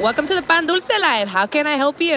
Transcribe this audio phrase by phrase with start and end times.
[0.00, 1.28] Welcome to the Pan Dulce Live.
[1.28, 2.16] How can I help you?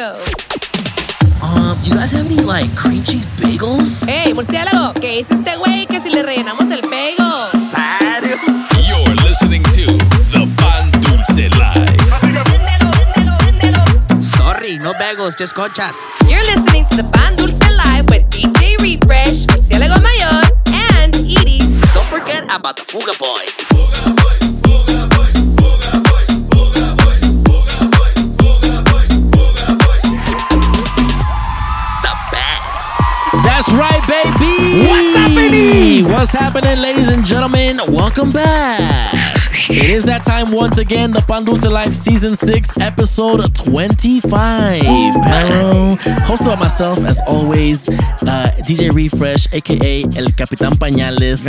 [1.43, 4.05] Um, do you guys have any like cream cheese bagels?
[4.07, 7.29] Hey, murciélago, ¿qué dice este güey que si le rellenamos el pego?
[7.51, 8.37] ¿Serio?
[8.87, 9.85] You're listening to
[10.31, 12.01] the Pan Dulce Live.
[14.21, 15.95] Sorry, no bagels, just conchas.
[16.27, 20.41] You're listening to the Pan Dulce Live with DJ Refresh, Murciélago Mayor,
[20.73, 21.81] and Edie's.
[21.93, 23.69] Don't forget about the Fuga Boys.
[23.69, 24.44] The
[33.45, 34.87] That's right, baby.
[34.87, 36.05] What's happening?
[36.11, 37.79] What's happening, ladies and gentlemen?
[37.87, 39.13] Welcome back.
[39.67, 44.81] It is that time once again, the Pan Dulce Life Season 6, Episode 25.
[44.81, 45.95] Pero,
[46.27, 51.47] hosted by myself, as always, uh, DJ Refresh, aka El Capitan Pañales,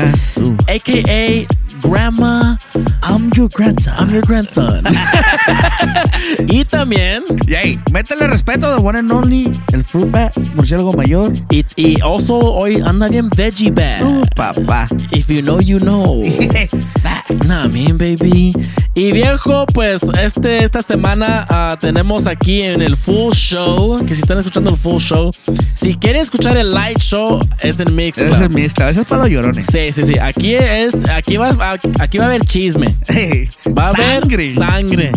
[0.69, 1.47] aka
[1.81, 2.57] Grandma,
[3.03, 3.95] I'm your grandson.
[3.99, 4.85] I'm your grandson.
[6.49, 11.33] y también, Yay, métele respeto de one and only, el fruit bat, murciélago mayor.
[11.51, 14.03] y, y also, hoy anda bien veggie bag.
[14.03, 14.89] Oh, papá.
[15.11, 16.23] If you know, you know.
[17.03, 17.49] Facts.
[17.49, 18.53] Nah, man, baby.
[18.95, 24.03] Y viejo, pues este, esta semana ah, tenemos aquí en el full show.
[24.07, 25.31] Que si están escuchando el full show,
[25.75, 28.17] si quieren escuchar el light show, es en Mix.
[28.17, 29.67] Es el mezcla, ese es para los llorones.
[29.67, 30.15] Sí, sí, sí.
[30.19, 31.37] Aquí es, aquí
[31.67, 32.95] va, aquí va a haber chisme.
[33.07, 35.13] Hey, Va a haber sangre.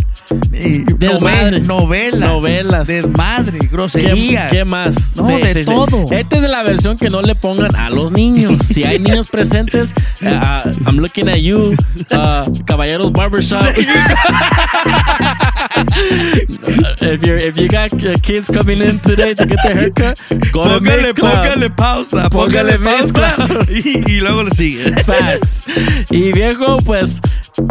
[0.53, 1.59] Eh, Desmadre.
[1.61, 2.19] novelas.
[2.29, 2.87] Novelas.
[2.87, 4.51] Desmadre, ¿Qué, groserías.
[4.51, 5.15] qué más?
[5.15, 6.05] No, de todo.
[6.11, 8.55] Esta es la versión que no le pongan a los niños.
[8.67, 11.75] Si hay niños presentes, uh, uh, I'm looking at you,
[12.11, 13.65] uh, Caballeros Barbershop.
[17.01, 17.89] if you if you got
[18.21, 20.19] kids coming in today to get their haircut,
[20.51, 21.13] go Póngale,
[21.75, 23.35] pausa, Póngale póngale pausa
[23.69, 24.93] y luego lo sigue.
[25.03, 25.63] Facts.
[26.11, 27.19] Y riesgo, pues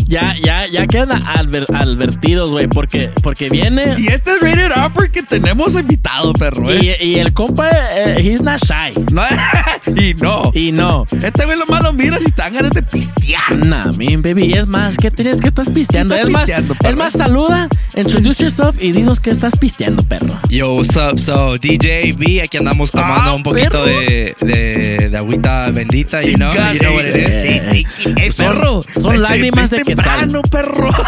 [0.06, 4.74] ya, ya, ya quedan adver- advertidos, güey, porque, porque viene Y este es rated R
[4.94, 6.96] porque tenemos invitado, perro, y, ¿eh?
[7.00, 8.92] y el compa, eh, he's not shy.
[9.12, 9.22] No,
[10.00, 10.50] y no.
[10.54, 11.06] Y no.
[11.22, 13.56] Este güey lo malo mira si te dan ganas de pistear.
[13.56, 14.46] Nah, man, baby.
[14.46, 16.14] Y es más, ¿qué tienes que estás pisteando?
[16.14, 16.90] ¿Qué estás es más, pisteando, perro?
[16.90, 20.38] es más, saluda, introduce yourself y dinos que estás pisteando, perro.
[20.48, 21.18] Yo, what's up?
[21.18, 26.34] So, DJ B, aquí andamos tomando Ah, un poquito de, de, de agüita bendita, you
[26.34, 26.50] know?
[26.52, 27.42] You know what it is?
[27.42, 28.82] Sí, sí, sí, Son- perro.
[28.94, 30.90] son Es- lágrimas es de temprano, perro.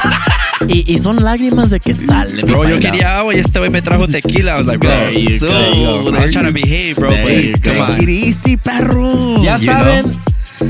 [0.69, 2.39] Y, y son lágrimas de quetzal.
[2.43, 4.57] Bro, yo quería agua y este güey me trajo tequila.
[4.57, 6.11] I was like, bro, There you so, go.
[6.15, 8.03] I was trying to behave, bro, There but come Take on.
[8.03, 9.43] it easy, perro.
[9.43, 10.11] Ya You saben,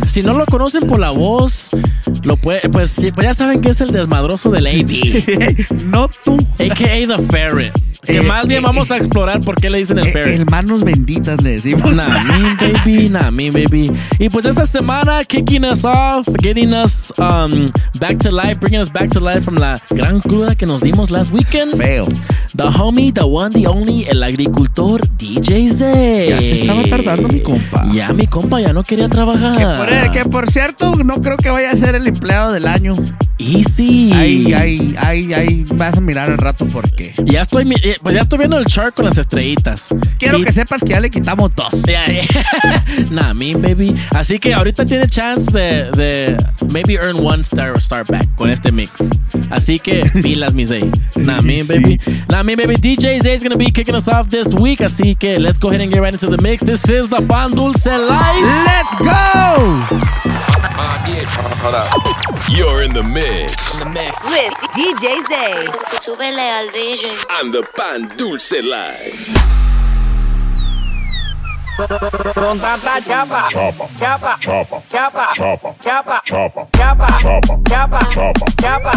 [0.07, 1.71] si no lo conocen por la voz,
[2.23, 6.37] lo puede, pues, sí, pues ya saben que es el desmadroso del AB, no tú.
[6.61, 7.17] a.k.a.
[7.17, 7.73] The Ferret.
[8.03, 10.41] Que Eh, más bien eh, vamos a explorar por qué le dicen el Eh, Ferret.
[10.41, 11.91] Hermanos benditas le decimos.
[11.93, 13.93] Me baby, baby.
[14.19, 17.65] Y pues esta semana, kicking us off, getting us um,
[17.99, 21.11] back to life, bringing us back to life from la gran cruda que nos dimos
[21.11, 21.77] last weekend.
[21.77, 22.07] Feo.
[22.57, 26.25] The homie, the one, the only, el agricultor DJ Z.
[26.29, 27.85] Ya se estaba tardando mi compa.
[27.93, 29.57] Ya mi compa ya no quería trabajar.
[29.57, 32.95] Que por, que por cierto, no creo que vaya a ser el empleado del año.
[33.41, 34.13] Easy.
[34.13, 37.15] Ahí, ahí, ahí, ahí vas a mirar al rato por qué.
[37.25, 39.89] Ya estoy, eh, pues ya estoy viendo el chart con las estrellitas.
[40.19, 41.69] Quiero Y- que sepas que ya le quitamos dos.
[41.87, 42.05] Ya.
[43.11, 43.95] nah, me baby.
[44.15, 46.37] Así que ahorita tiene chance de, de
[46.71, 49.09] maybe earn one star or start back con este mix.
[49.51, 50.91] Así que pilas, mi Zay.
[51.17, 51.99] Nah, me baby.
[52.29, 52.75] Nah, me baby.
[52.77, 54.81] DJ Zay is gonna be kicking us off this week.
[54.83, 56.63] Así que let's go ahead and get right into the mix.
[56.63, 58.45] This is the Pan Dulce Live.
[58.67, 60.40] ¡Let's go!
[62.51, 63.81] You're in the mix.
[63.81, 64.25] In the mix.
[64.25, 65.67] With DJ Zay.
[66.01, 67.15] Súbele al DJ.
[67.39, 69.51] And the Pan Dulce Live.
[71.81, 76.23] Chapa, chapa, chapa, chapa, chapa, chapa, chapa,
[76.77, 77.09] chapa,
[77.69, 78.01] chapa,
[78.61, 78.93] chapa,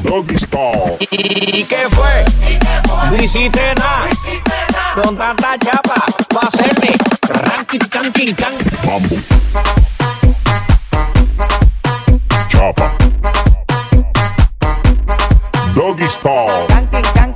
[0.02, 0.96] Doggy Stall.
[1.00, 2.24] ¿Y qué fue?
[3.10, 4.08] No hiciste nada.
[4.94, 6.04] Con tanta chapa,
[6.34, 6.96] va a hacerle
[7.28, 8.54] ranking, ranking, can.
[8.84, 9.16] Mambo.
[12.48, 13.41] Chapa.
[15.74, 16.66] Doggy style.
[16.69, 17.34] No te can.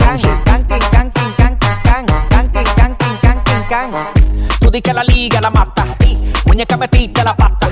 [0.00, 0.30] canses.
[4.60, 5.84] Tú di que la liga la mata.
[6.44, 7.68] Muñeca metiste la pata.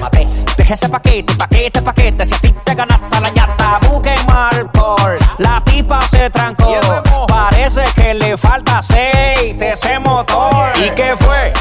[0.56, 2.24] Deja ese paquete, paquete, paquete.
[2.24, 5.18] Si a ti te ganaste la ñata, busque mal por.
[5.38, 6.80] La tipa se trancó.
[7.26, 10.72] Parece que le falta aceite ese motor.
[10.76, 11.52] ¿Y qué fue?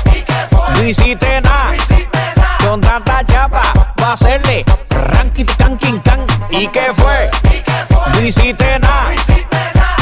[0.75, 1.73] No hiciste nada.
[2.65, 3.61] Con tanta chapa,
[4.01, 4.63] va a hacerle.
[6.59, 7.30] ¿Y qué fue?
[8.13, 9.12] No hiciste nada.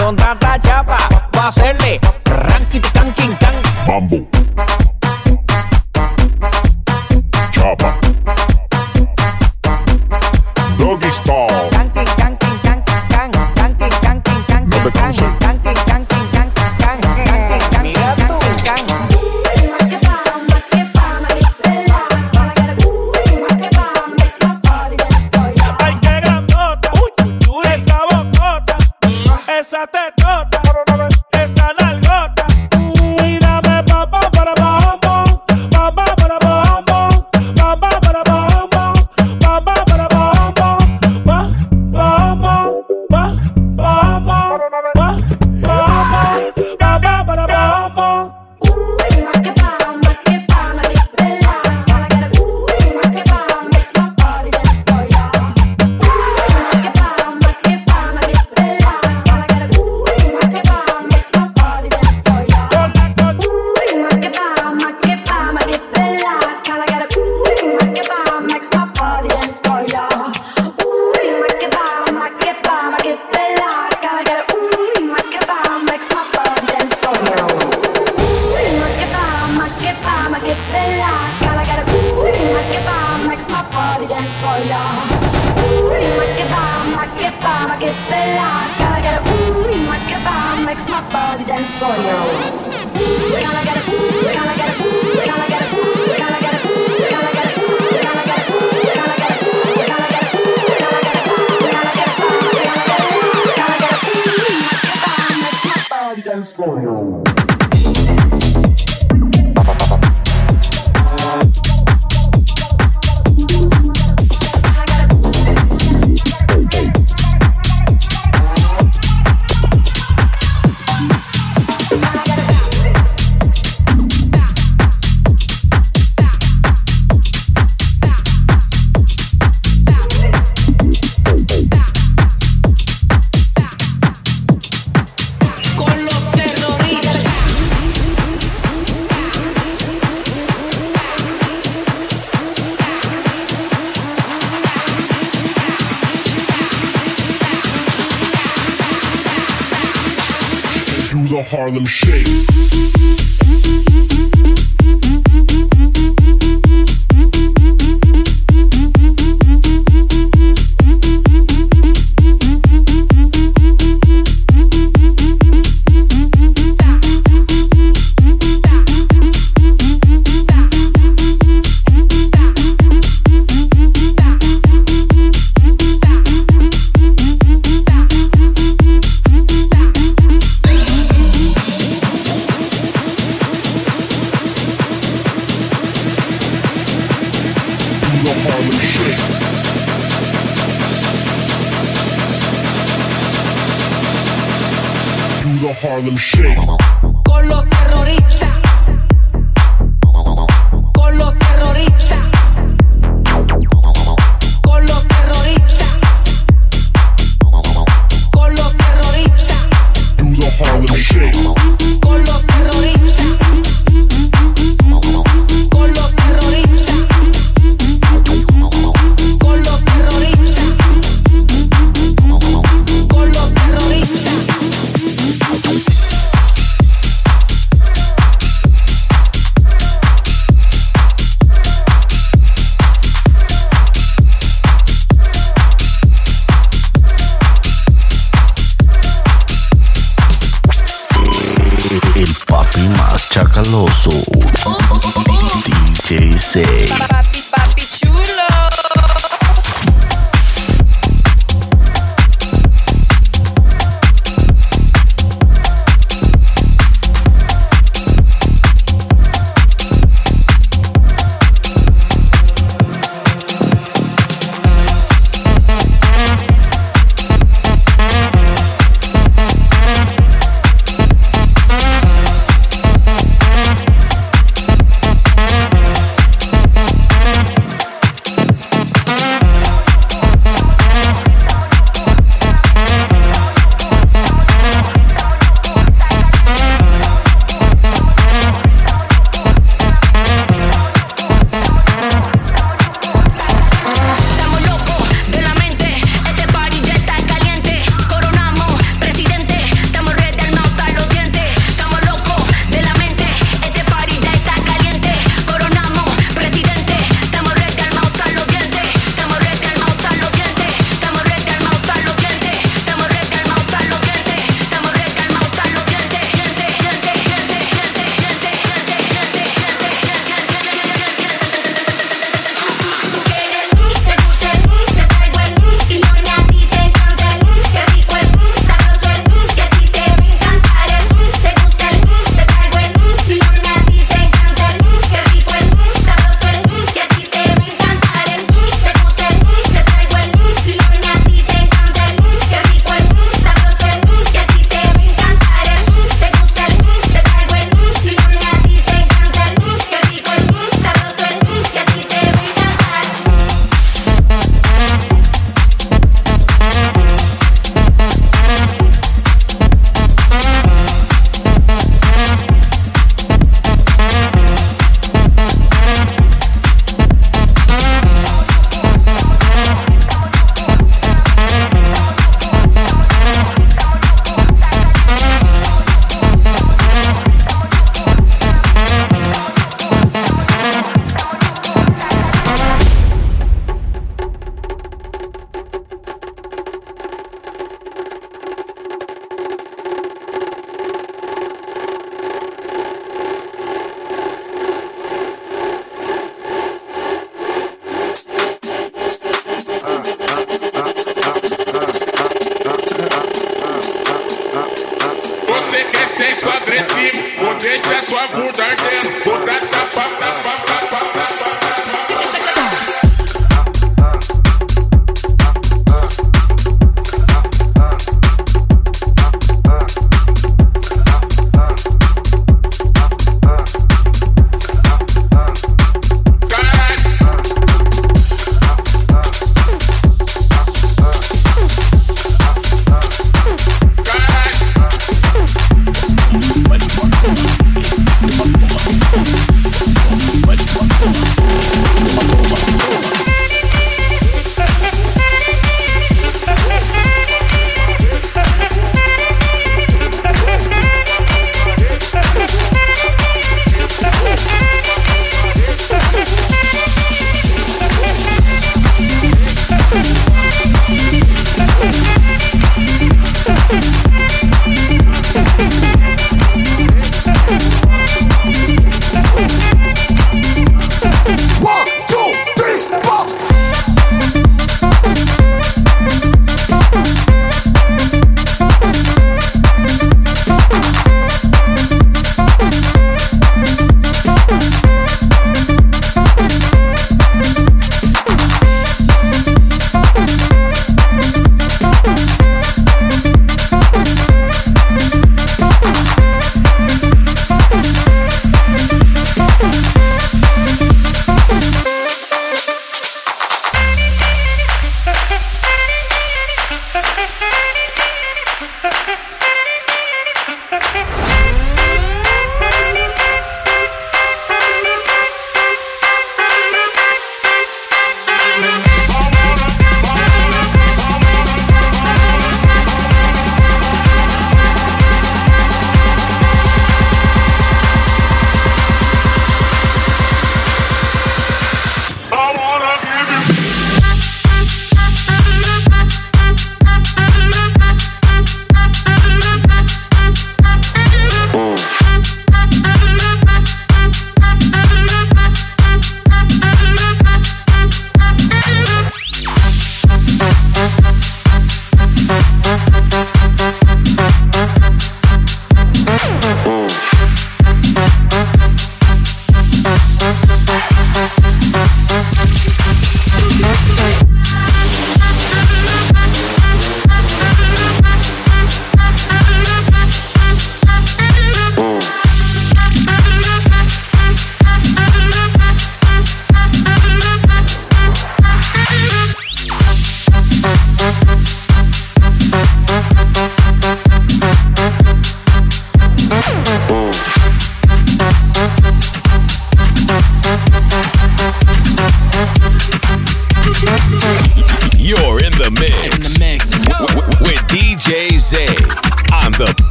[0.00, 0.98] Con tanta chapa,
[1.36, 3.54] va a hacerle ranking, tanking, can.
[3.84, 4.28] Bambo.
[7.50, 7.98] Chapa.
[10.78, 11.73] Doggy Style.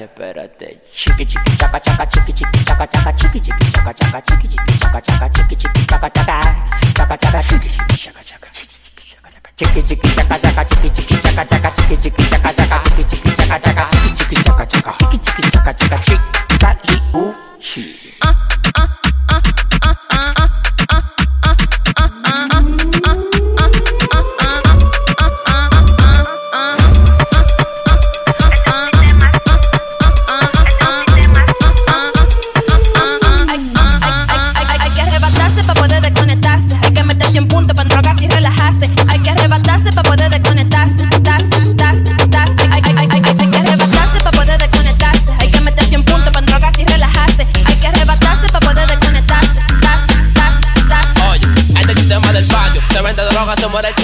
[0.00, 0.76] até, pera até.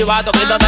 [0.06, 0.65] privado, quítate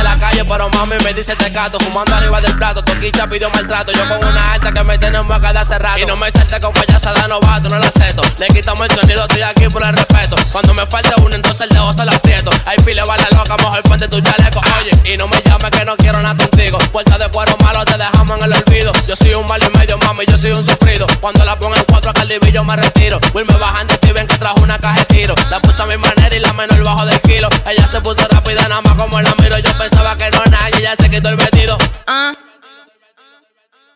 [0.78, 4.52] mami me dice te gato, fumando arriba del plato, toquicha pidió maltrato, yo con una
[4.52, 7.26] alta que me tiene en de hace rato, y no me salte con payasa de
[7.26, 10.86] novato, no la acepto, le quitamos el sonido, estoy aquí por el respeto, cuando me
[10.86, 14.06] falta uno entonces el dedo se lo aprieto, ahí pile va la loca, mejor ponte
[14.06, 17.56] tu chaleco, oye, y no me llames que no quiero nada contigo, puerta de cuero
[17.60, 20.52] malo te dejamos en el olvido, yo soy un mal y medio mami, yo soy
[20.52, 23.98] un sufrido, cuando la pongo en cuatro a yo me retiro, Will me bajan de
[23.98, 26.52] ti, ven que trajo una caja de tiro, la puse a mi manera y la
[26.52, 30.16] menor bajo del kilo, ella se puso rápida nada más como la miro, yo pensaba
[30.16, 31.78] que no nada calle ya se quitó el vestido.
[32.06, 32.34] Ah,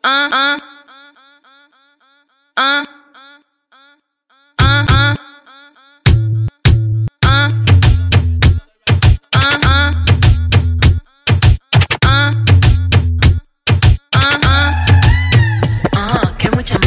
[0.02, 0.58] ah,
[2.56, 2.85] ah,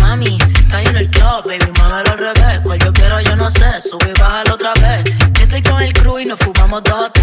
[0.01, 0.37] mami.
[0.71, 2.59] Caí en el club, baby, muévelo al revés.
[2.63, 3.81] Cual yo quiero, yo no sé.
[3.81, 5.03] Sube y bájalo otra vez.
[5.33, 7.14] Que estoy con el crew y nos fumamos dos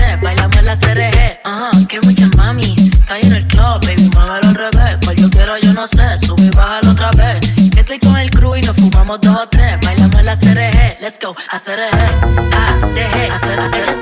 [9.12, 9.78] somos dos o tres.
[9.84, 11.90] Bailamos la CRG, let's go, hacer A,
[12.52, 14.01] ah, D, hacer, hacer.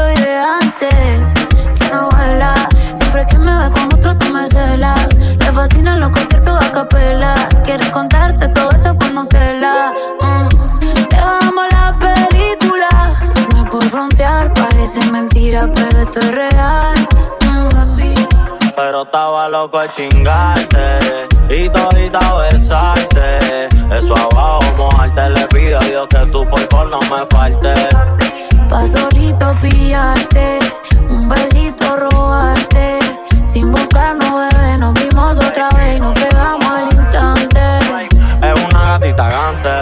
[0.00, 1.18] Soy de antes.
[1.78, 2.54] Que no vuela,
[2.94, 5.08] siempre que me ve con otro tú me celas.
[5.38, 7.34] Le fascinan los conciertos a capela.
[7.64, 9.92] Quiere contarte todo eso con Nutella.
[10.20, 10.48] Mm.
[11.12, 12.90] Le bajamos la película.
[13.54, 16.98] No por frontear, parece mentira, pero esto es real.
[17.46, 17.70] Mm.
[18.76, 20.84] Pero estaba loco de chingarte
[21.50, 23.68] y todita besarte.
[23.98, 28.29] Eso abajo, mojarte, le pido a Dios que tú por no me faltes.
[28.70, 30.60] Pa' solito pillarte,
[31.10, 33.00] un besito robarte.
[33.46, 37.60] Sin buscarnos, bebé, nos vimos otra vez y nos pegamos al instante.
[38.42, 39.79] Es una gatita gantel.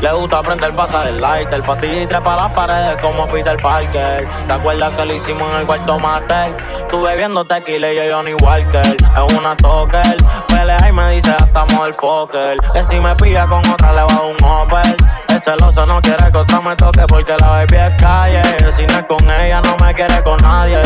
[0.00, 1.62] Le gusta aprender pasar el lighter.
[1.62, 4.28] Patilla y trepa las paredes como Peter Parker.
[4.46, 6.56] ¿Te acuerdas que lo hicimos en el cuarto mater?
[6.88, 8.86] Tú bebiendo tequila y yo Johnny Walker.
[8.86, 10.16] Es una toker.
[10.46, 12.58] Pelea y me dice hasta el Fokker.
[12.72, 14.96] Que si me pilla con otra le va a un Opel.
[15.28, 18.42] El celoso no quiere que otra me toque porque la baby es calle.
[18.76, 20.80] Si no es con ella no me quiere con nadie.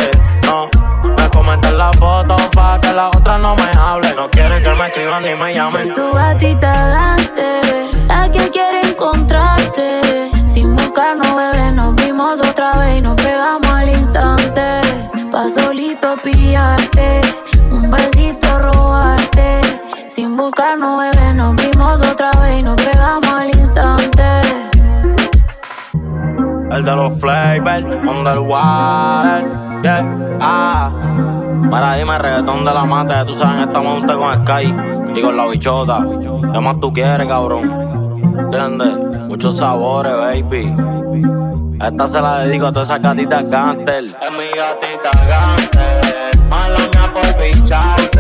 [0.46, 0.81] No.
[1.02, 4.14] Me comentan la foto pa' que la otra no me hable.
[4.14, 5.90] No quieren que me escriban ni me llamen.
[5.90, 10.30] Es tu gatita gánster, la que quiere encontrarte.
[10.46, 14.80] Sin buscarnos, bebé, nos vimos otra vez y nos pegamos al instante.
[15.30, 17.20] Pa' solito pillarte,
[17.70, 19.60] un besito robarte.
[20.08, 24.01] Sin buscarnos, bebé, nos vimos otra vez y nos pegamos al instante.
[26.72, 29.44] El de los flavors, underwater,
[29.82, 30.90] yeah, ah.
[31.70, 34.74] Para dime reggaetón de la mate, tú sabes, esta monte con Sky
[35.14, 36.06] y con la bichota.
[36.52, 37.70] ¿Qué más tú quieres, cabrón?
[38.38, 38.98] ¿Entiendes?
[39.28, 40.74] Muchos sabores, baby.
[41.80, 44.16] Esta se la dedico a todas esas gatitas gantel.
[44.20, 48.12] Es mi gatita gantel, mala mía por picharte.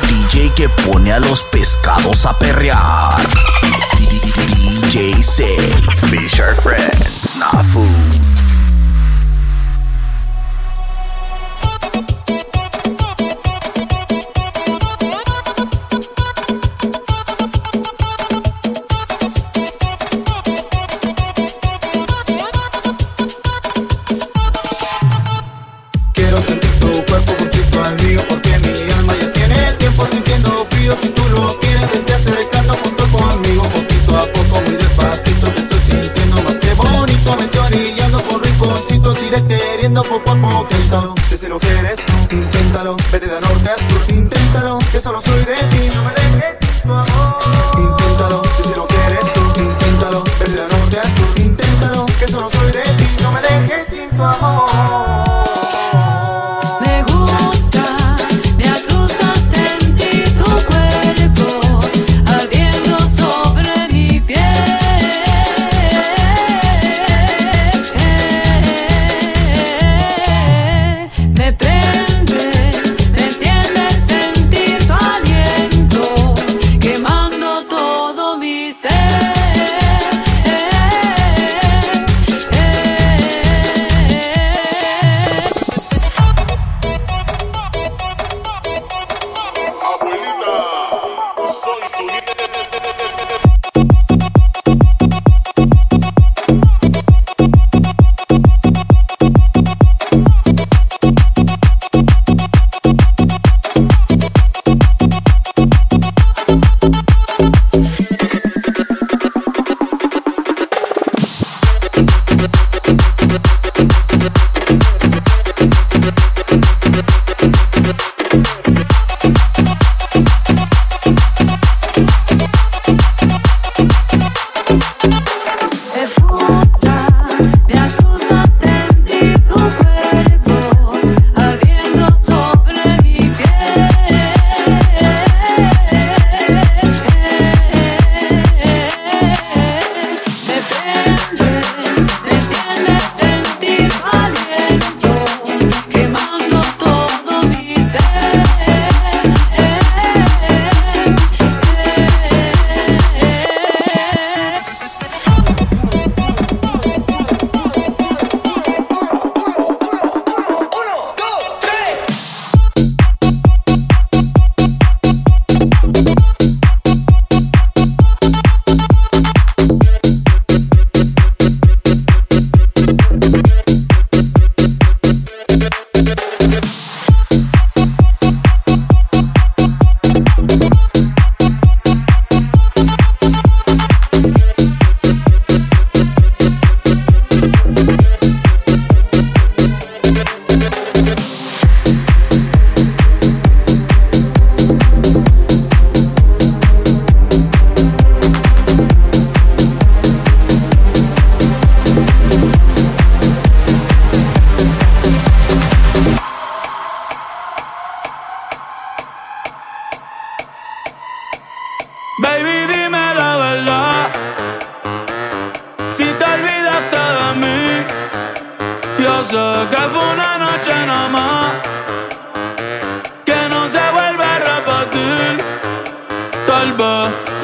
[0.00, 3.16] DJ que pone a los pescados a perrear.
[3.98, 5.72] DJ Safe.
[6.08, 7.34] Fisher Friends.
[7.34, 8.31] Snafu.
[31.00, 35.80] Si tú lo quieres vente acercando junto conmigo poquito a poco muy despacito te estoy
[35.80, 41.14] sintiendo más que bonito me estoy orillando por rinconcito te iré queriendo poco a poquito.
[41.28, 45.44] Si si lo quieres tú inténtalo vete de norte a sur inténtalo que solo soy
[45.44, 45.90] de ti.
[45.94, 47.38] No me dejes sin tu amor.
[47.78, 52.50] Inténtalo si si lo quieres tú inténtalo vete de norte a sur inténtalo que solo
[52.50, 53.22] soy de ti.
[53.22, 55.11] No me dejes sin tu amor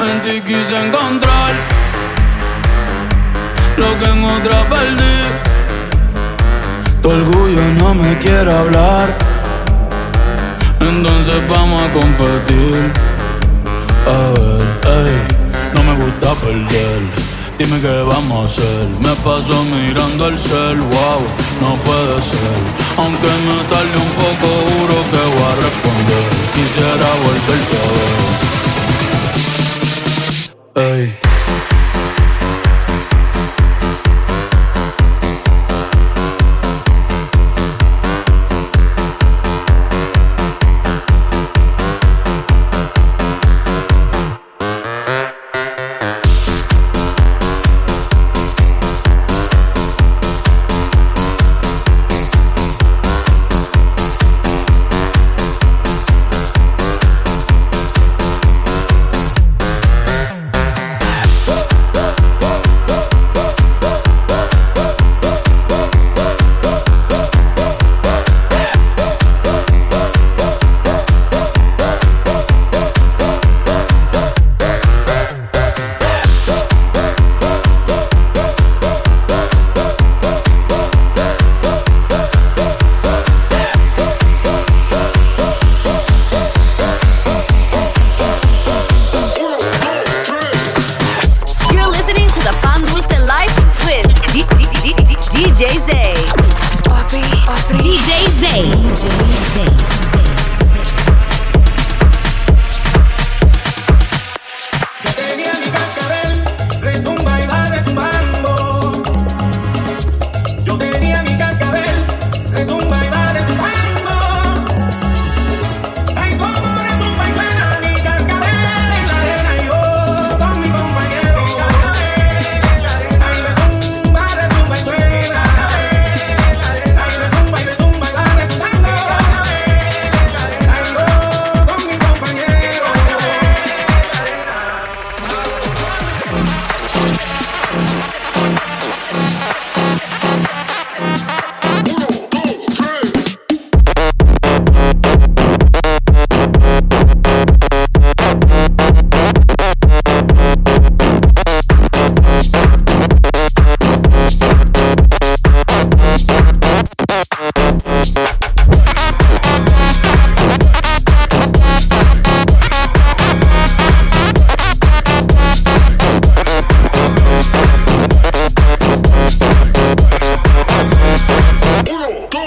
[0.07, 1.53] en ti quise encontrar
[3.77, 5.19] lo que en otra perdí.
[7.03, 9.17] Tu orgullo no me quiere hablar,
[10.81, 12.93] entonces vamos a competir.
[14.07, 15.17] A ver, ey,
[15.75, 17.01] no me gusta perder.
[17.59, 18.87] Dime qué vamos a hacer.
[19.01, 21.21] Me paso mirando el cel, wow,
[21.61, 22.59] no puede ser.
[22.97, 26.25] Aunque me tarde un poco, juro que voy a responder.
[26.55, 28.48] Quisiera volverte a ver.
[30.77, 31.28] Ey.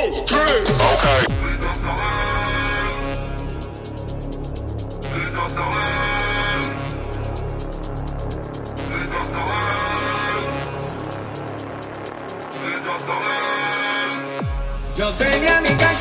[0.02, 0.08] Yo
[15.14, 16.01] tenía mi cascabel,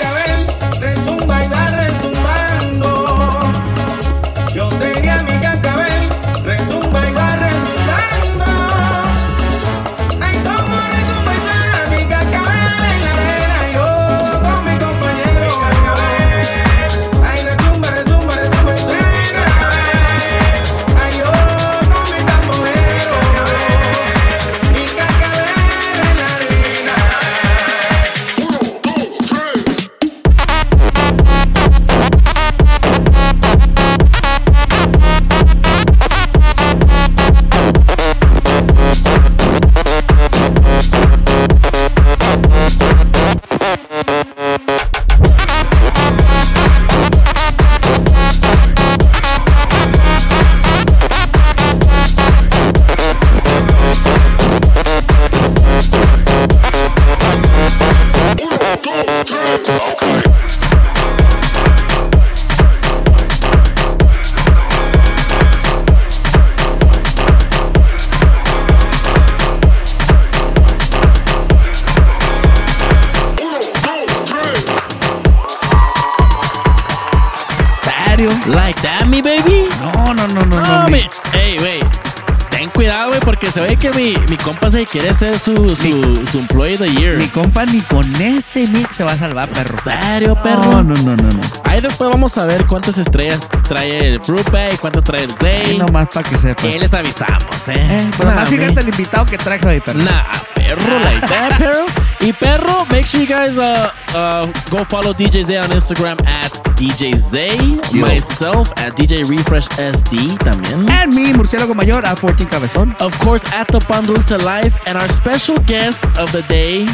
[84.91, 87.17] quiere ser su, su, su Employee of the Year.
[87.17, 89.77] Mi compa ni con ese mix se va a salvar, perro.
[89.87, 90.63] ¿En serio, perro?
[90.63, 91.41] No, no, no, no, no.
[91.65, 95.71] Ahí después vamos a ver cuántas estrellas trae el Fruit Bay, cuántas trae el Zay.
[95.71, 96.67] Ahí nomás para que sepa.
[96.67, 97.75] Y les avisamos, eh.
[97.77, 98.47] Eh, mi.
[98.47, 100.01] fíjate el invitado que traje hoy, perro.
[100.01, 100.25] Nah,
[100.55, 101.87] perro, like that, perro.
[102.23, 106.40] Y perro, make sure you guys uh, uh, go follow DJ Zay on Instagram at
[106.81, 107.59] DJ Zay.
[107.93, 108.07] Yo.
[108.07, 110.89] Myself at DJ Refresh SD también.
[110.89, 112.97] And me, Murciélago Mayor, a 14 Cabezón.
[113.03, 114.81] Of course, at the Pan Dulce Life.
[114.87, 116.87] And our special guest of the day,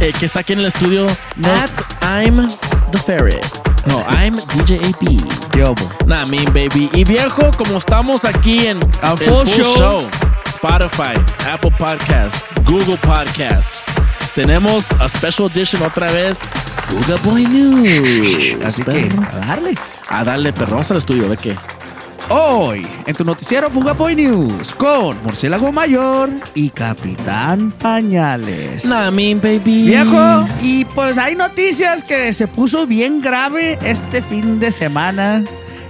[0.00, 1.04] eh, que está aquí en el estudio,
[1.44, 2.48] at I'm
[2.90, 3.44] the Ferret.
[3.86, 4.80] No, I'm DJ.
[5.52, 6.06] ¿Qué hubo?
[6.06, 6.88] Nah, mean baby.
[6.94, 10.00] Y viejo, como estamos aquí en A en full show.
[10.46, 11.14] Spotify,
[11.46, 13.86] Apple Podcasts, Google Podcasts.
[14.34, 16.40] Tenemos a special edition otra vez,
[16.90, 18.56] Fuga Boy News.
[18.64, 19.74] Así que, a darle.
[20.08, 20.72] A darle, perro.
[20.72, 21.56] Vamos al estudio, ¿de qué?
[22.28, 28.84] Hoy, en tu noticiero Fuga Boy News, con Murciélago Mayor y Capitán Pañales.
[28.84, 29.84] Nah, mean baby.
[29.86, 35.44] Viejo, y pues hay noticias que se puso bien grave este fin de semana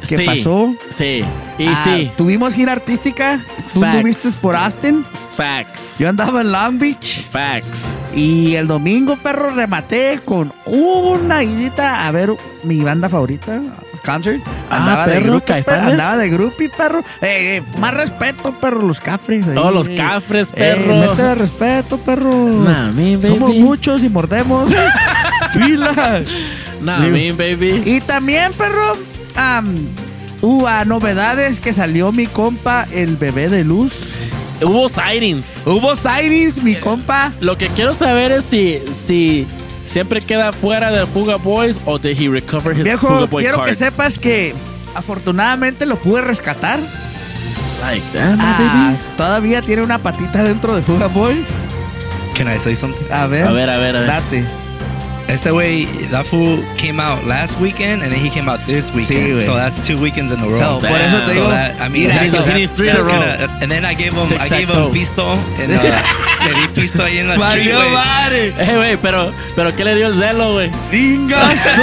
[0.08, 0.74] que Sí, pasó.
[0.90, 1.22] Sí,
[1.58, 2.10] y Ah, sí.
[2.16, 3.38] Tuvimos gira artística.
[3.72, 5.04] Tú estuviste por Austin.
[5.36, 5.98] Facts.
[5.98, 7.24] Yo andaba en Long Beach.
[7.30, 8.00] Facts.
[8.14, 12.32] Y el domingo, perro, rematé con una idita a ver
[12.64, 13.60] mi banda favorita,
[14.04, 14.42] Concert.
[14.70, 15.88] Ah, Andaba de perro, grupo, perro.
[15.90, 17.00] Andaba de grupo y perro.
[17.20, 19.46] Eh, eh, más respeto, perro, los cafres.
[19.46, 19.54] ahí.
[19.54, 20.96] Todos los cafres, Eh, perro.
[20.96, 22.32] métele respeto, perro.
[22.34, 23.28] Nah, me, baby.
[23.38, 24.72] Somos muchos y mordemos.
[25.54, 26.22] Pila.
[26.80, 27.82] Nah, baby.
[27.84, 28.96] Y también, perro,
[29.36, 29.62] ah,
[30.86, 34.16] novedades que salió mi compa, el bebé de luz.
[34.62, 35.66] Hubo sightings.
[35.66, 37.32] Hubo sightings, mi compa.
[37.40, 39.46] Lo que quiero saber es si, si
[39.84, 43.68] siempre queda fuera de Fuga Boys o did he recover his Fuga Boy quiero card.
[43.70, 44.54] que sepas que
[44.94, 46.80] afortunadamente lo pude rescatar.
[47.80, 51.42] Like that, my Ah, todavía tiene una patita dentro de Fuga Boy.
[52.36, 53.06] Can I say something?
[53.10, 53.46] A ver.
[53.46, 54.08] A ver, a ver, a ver.
[54.08, 54.44] Date.
[55.30, 59.38] Ese way, that fool came out last weekend and then he came out this weekend.
[59.38, 59.46] güey.
[59.46, 60.58] so that's two weekends in a row.
[60.58, 63.02] So, por eso te So digo, that, I mean, mira, so- needs three in a
[63.02, 63.12] row.
[63.12, 65.78] gonna- and then I gave him, I gave him pisto and uh,
[66.44, 67.90] le di pisto ahí en la street, güey.
[67.92, 68.54] madre.
[68.58, 70.70] Eh, güey, pero, pero ¿qué le dio el celo, güey?
[70.90, 71.82] Dingazo.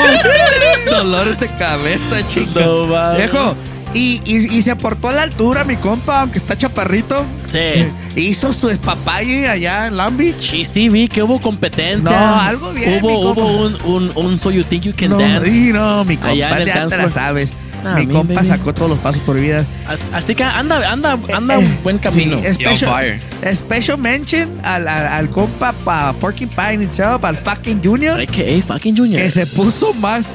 [0.92, 2.60] Dolores de cabeza, chico.
[2.60, 3.16] No.
[3.16, 3.56] Viejo.
[3.94, 7.26] Y, y, y se portó a la altura, mi compa, aunque está chaparrito.
[7.52, 7.88] Sí.
[8.16, 10.54] Hizo su espapalle allá en Long Beach.
[10.54, 12.20] Y sí vi que hubo competencia.
[12.20, 13.42] No, algo bien, Hubo, mi compa.
[13.42, 15.50] hubo un, un, un So You Think You Can no, Dance.
[15.52, 17.54] sí, no, mi compa, allá en el te la sabes.
[17.96, 18.48] Mi compa baby.
[18.48, 19.66] sacó todos los pasos por vida.
[19.88, 22.38] As- Así que anda, anda, anda Eh, un buen camino.
[22.44, 23.56] Sí, special, fire.
[23.56, 29.22] special mention al, al, al compa pa Porcupine itself, al fucking Junior, AKA fucking Junior.
[29.22, 30.26] que se puso más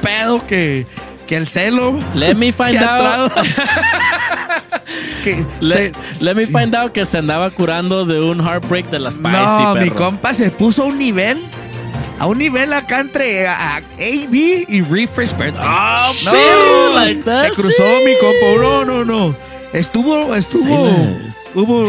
[0.00, 0.86] pedo que,
[1.26, 1.98] que el celo.
[2.14, 3.32] Let me find out.
[5.24, 5.92] que Let, se-
[6.24, 9.74] let me find out que se andaba curando de un heartbreak de la Spicy, no,
[9.76, 11.38] mi compa se puso a un nivel.
[12.18, 15.60] A un nivel acá entre a- a AB y Refresh Birthday.
[15.64, 18.04] Ah, No, like that se cruzó shit.
[18.06, 18.62] mi compa.
[18.62, 19.36] No, no, no.
[19.72, 20.90] Estuvo, estuvo.
[21.54, 21.82] Hubo,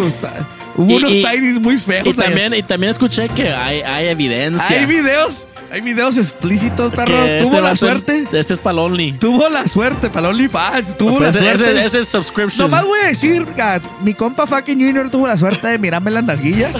[0.75, 2.07] hubo Y- unos y- muy feos.
[2.07, 4.65] Y también, y también escuché que hay, hay evidencia.
[4.79, 7.25] Hay videos, hay videos explícitos, perro.
[7.25, 8.23] que Tuvo la suerte.
[8.31, 9.11] Ese es para Only.
[9.11, 10.97] Tuvo la suerte para el OnlyFans.
[10.97, 11.85] Tuvo Pues la ese, suerte.
[11.85, 12.71] ese, es subscription.
[12.71, 16.23] Nomás voy a decir, que mi compa fucking Junior tuvo la suerte de mirarme las
[16.23, 16.71] nalguillas.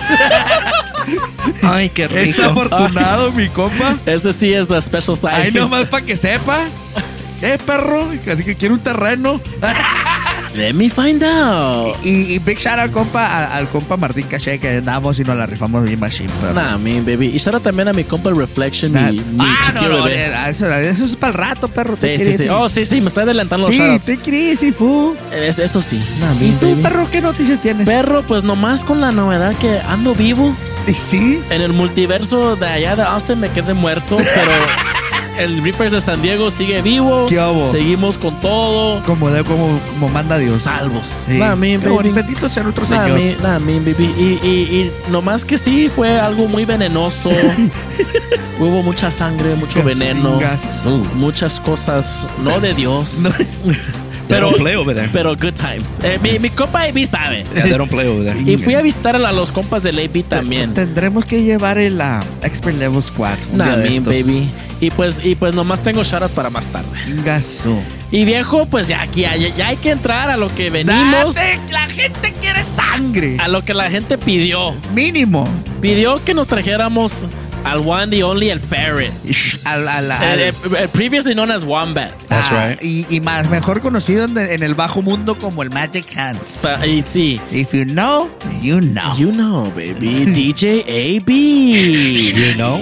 [1.62, 2.44] Ay, qué es rico.
[2.50, 3.98] afortunado, mi compa.
[4.06, 5.28] Ese sí es a special size.
[5.28, 6.62] Ahí nomás para que sepa.
[7.42, 8.10] ¿Qué, perro?
[8.32, 9.42] Así que quiere un terreno.
[10.56, 11.98] Let me find out.
[12.04, 15.46] Y, y big shout al compa, al, compa Martín Caché que andamos y nos la
[15.46, 16.54] rifamos bien machine, perro.
[16.54, 17.28] Nah, me, baby.
[17.34, 19.12] Y out también a mi compa Reflection, Nah.
[19.12, 20.28] mi, mi ah, chiquillo no, no, bebé.
[20.28, 21.96] eh, eso, eso es para el rato, perro.
[21.98, 22.48] Sí, sí, sí.
[22.50, 25.16] Oh, sí, sí, me estoy adelantando los sí, take it easy, fu.
[25.34, 26.02] Es- eso sí.
[26.22, 26.82] Nah, ¿Y tú, baby.
[26.84, 27.86] perro, qué noticias tienes?
[27.86, 30.56] Perro, pues nomás con la novedad que ando vivo.
[30.88, 31.42] Y sí.
[31.50, 34.52] En el multiverso de allá de Austin me quedé muerto, pero
[35.38, 37.26] el Reefers de San Diego sigue vivo.
[37.28, 37.68] ¿Qué hubo?
[37.70, 39.02] Seguimos con todo.
[39.04, 40.62] Como, de- como, como manda Dios.
[40.62, 41.08] Salvos.
[41.28, 41.38] Sí.
[41.38, 41.78] Nah, baby.
[42.12, 43.42] Bendito sea nuestro Nah, Señor.
[43.42, 43.96] nah, baby.
[44.18, 47.30] Y, y, y nomás que sí, fue algo muy venenoso.
[48.60, 50.40] Hubo mucha sangre, mucho veneno.
[51.16, 53.18] Muchas cosas no de Dios.
[54.28, 55.10] They don't play over there.
[55.12, 56.00] Pero good times.
[56.04, 57.44] Eh, mi, mi compa AB sabe.
[57.54, 58.52] Yeah, they don't play over there.
[58.52, 60.74] Y fui a visitar a los compas del AB también.
[60.74, 63.38] Tendremos que llevar el ah, Expert Level Squad.
[63.54, 64.06] Nah, día de me, estos.
[64.14, 64.50] baby.
[64.82, 66.90] Y pues, y pues nomás tengo shoutouts para más tarde.
[67.24, 67.80] Gasú.
[68.12, 71.36] Y viejo, pues ya aquí ya, ya hay que entrar a lo que venimos.
[71.36, 73.38] Date, la gente quiere sangre.
[73.40, 74.74] A lo que la gente pidió.
[74.94, 75.48] Mínimo.
[75.82, 77.24] Pidió que nos trajéramos
[77.66, 79.12] al one and only el Ferret.
[79.66, 82.12] Al, al- al- El, el- el previously known as Wombat.
[82.28, 82.80] That's ah, right.
[82.82, 86.62] Y, y más, mejor conocido en, en el bajo mundo como el Magic Hands.
[86.64, 87.42] Pa- Y sí.
[87.52, 88.30] If you know,
[88.62, 89.16] you know.
[89.18, 90.26] You know, baby.
[90.34, 91.30] DJ AB.
[92.36, 92.82] You know?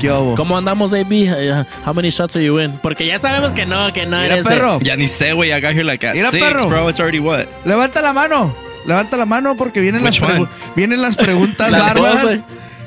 [0.00, 0.34] ¿Qué hubo?
[0.34, 1.12] ¿Cómo andamos, AB?
[1.30, 2.72] Uh, how many shots are you in?
[2.82, 4.78] Porque ya sabemos que no, que no Mira, eres de- perro.
[4.80, 5.50] Ya ni sé, güey.
[5.52, 6.66] I got here like at Mira, six, perro.
[6.68, 6.88] bro.
[6.90, 7.46] It's already what?
[7.64, 8.54] Levanta la mano.
[8.86, 12.40] Levanta la mano porque vienen, las, Which pregu- vienen las preguntas Las bárbaras.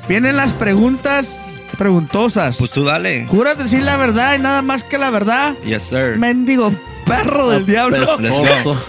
[0.08, 1.44] Vienen las preguntas
[1.76, 2.56] preguntosas.
[2.56, 3.26] Pues tú dale.
[3.26, 5.54] ¿Juras decir la verdad y nada más que la verdad?
[5.64, 6.16] Yes, sir.
[6.18, 6.72] Mendigo
[7.04, 7.98] perro del diablo.
[8.04, 8.76] Let's- let's go.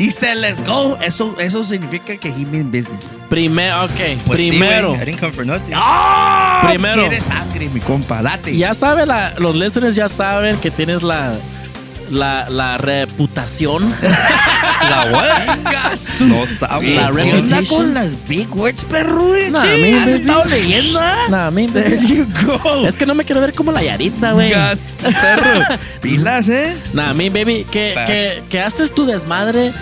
[0.00, 0.96] Y se let's go.
[1.00, 3.20] Eso, eso significa que he mean business.
[3.28, 3.90] Primero, ok.
[4.28, 4.90] Pues sí, primero.
[4.90, 5.02] güey.
[5.02, 5.72] I didn't come for nothing.
[5.74, 6.60] ¡Ah!
[6.68, 7.00] Primero.
[7.00, 8.22] Quiere sangre, mi compa.
[8.22, 8.56] Date.
[8.56, 11.32] Ya sabe, la, los listeners ya saben que tienes la,
[12.10, 13.94] la, la reputación.
[14.02, 15.96] ¿La what?
[16.20, 16.94] No sabe.
[16.94, 17.76] La ¿Qué onda reputation.
[17.84, 19.32] con las big words, perro?
[19.50, 20.12] Nah, Sí, mi ¿Has baby.
[20.12, 21.00] estado leyendo?
[21.00, 21.16] ah?
[21.30, 22.06] Nah, mi There baby.
[22.06, 22.86] you go.
[22.86, 24.50] Es que no me quiero ver como la Yaritza, güey.
[24.50, 25.60] Gas, perro.
[26.02, 26.76] Pilas, ¿eh?
[26.92, 28.10] Nah, mi baby, que, Facts.
[28.10, 29.72] que, que haces tu desmadre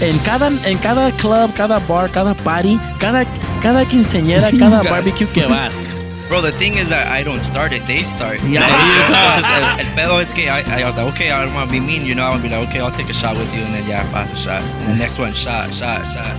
[0.00, 3.24] en cada, en cada club, cada bar, cada party, cada,
[3.62, 4.90] cada quinceañera, cada Gas.
[4.90, 5.96] barbecue que vas.
[6.32, 8.40] Bro, the thing is that I don't start it, they start.
[8.42, 8.64] Yeah.
[8.64, 11.72] Entonces, el, el pedo es que I, I was like, okay, I don't want to
[11.72, 13.52] be mean, you know, I want to be like, okay, I'll take a shot with
[13.54, 14.62] you, and then yeah, pass a shot.
[14.80, 16.32] And the next one, shot, shot, shot.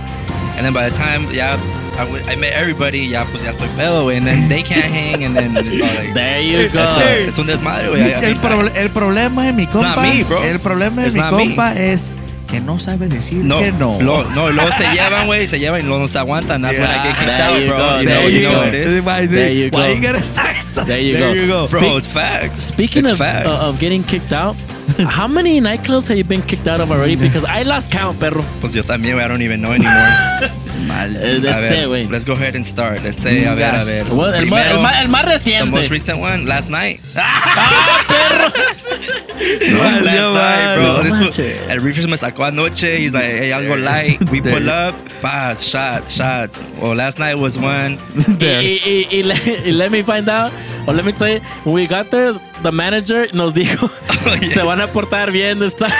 [0.58, 1.54] And then by the time, yeah,
[1.94, 4.84] I, w- I met everybody, yeah, pues ya estoy pedo, güey, and then they can't
[4.84, 6.82] hang, and then it's all like, There you go.
[6.82, 8.02] it's, a, it's un desmadre, güey.
[8.02, 8.34] I- I El,
[8.64, 10.02] mean, el problema de mi compa.
[10.02, 10.42] me, bro.
[10.42, 12.10] El problema de mi compa es
[12.46, 14.00] que no sabe decir No, que no.
[14.00, 16.62] Lo, no, luego se llevan, güey, se llevan y luego no se aguantan.
[16.62, 17.76] That's when I get kicked There out, you bro.
[17.78, 18.62] go, you know, there you go.
[18.62, 19.04] is.
[19.04, 19.94] Why, There you why go.
[19.94, 20.56] you gotta start?
[20.86, 21.40] There you there go.
[21.40, 21.66] you go.
[21.68, 22.62] Bro, Speak- it's facts.
[22.64, 23.48] Speaking it's of, facts.
[23.48, 24.56] uh, of getting kicked out,
[25.08, 27.16] how many nightclubs have you been kicked out of already?
[27.16, 28.42] Because I lost count, perro.
[28.60, 29.92] Pues yo también, güey, I don't even know anymore.
[30.86, 31.12] Mal.
[31.14, 32.10] Let's ver, say, güey.
[32.10, 33.02] Let's go ahead and start.
[33.02, 34.04] Let's say, a ver, a ver.
[34.14, 34.60] Well, el, ma-
[35.00, 35.90] el, más the most reciente.
[35.90, 37.00] recent one, last night.
[38.94, 40.94] Last night, bro.
[40.94, 42.98] No This was, el Reefers me sacó anoche.
[42.98, 44.30] He's like, hey, algo light.
[44.30, 46.58] We pull up, pass, shots, shots.
[46.80, 47.98] Well, last night was one.
[48.40, 49.34] Y, y, y, le-
[49.64, 50.52] y let me find out,
[50.86, 53.88] or let me tell you, when we got there, the manager nos dijo,
[54.26, 54.48] Oh, yeah.
[54.48, 55.90] se van a portar bien this time.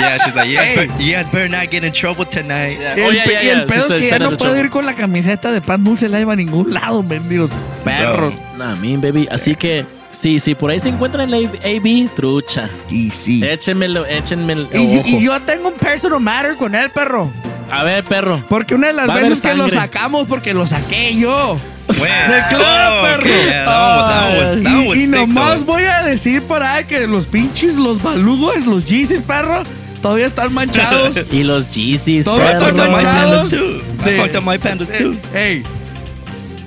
[0.00, 2.78] Yeah, she's like, better, you guys better not get in trouble tonight.
[2.78, 2.96] Yeah.
[2.96, 3.66] Y Oh, el, yeah, pe- yeah, y el yeah.
[3.66, 4.60] pedo es que ya no puedo trouble.
[4.60, 7.50] ir con la camiseta de pan dulce live a ningún lado, mendigos
[7.84, 8.34] perros.
[8.62, 9.26] Nah, mean, baby.
[9.30, 12.68] Así que, sí, sí, por ahí se encuentran el AB, trucha.
[12.88, 13.44] Y sí.
[13.44, 15.08] Échenmelo, échenme el Y, ojo.
[15.08, 17.32] y yo tengo un personal matter con él, perro.
[17.70, 18.40] A ver, perro.
[18.48, 19.80] Porque una de las Va a haber veces que lo sangre.
[19.80, 21.58] sacamos, porque lo saqué yo.
[21.88, 23.20] De club, oh, perro.
[23.22, 25.72] okay, yeah, that that was, that Y, was y sick, nomás though.
[25.72, 29.62] voy a decir por ahí que los pinches, los balugos, los Yeezys, perro,
[30.00, 31.16] todavía están manchados.
[31.32, 32.68] Y los Yeezys, Todavía perro.
[32.68, 33.50] están My manchados.
[33.50, 34.08] pandas too.
[34.08, 35.16] I fucked up my pandas too.
[35.34, 35.62] Ey,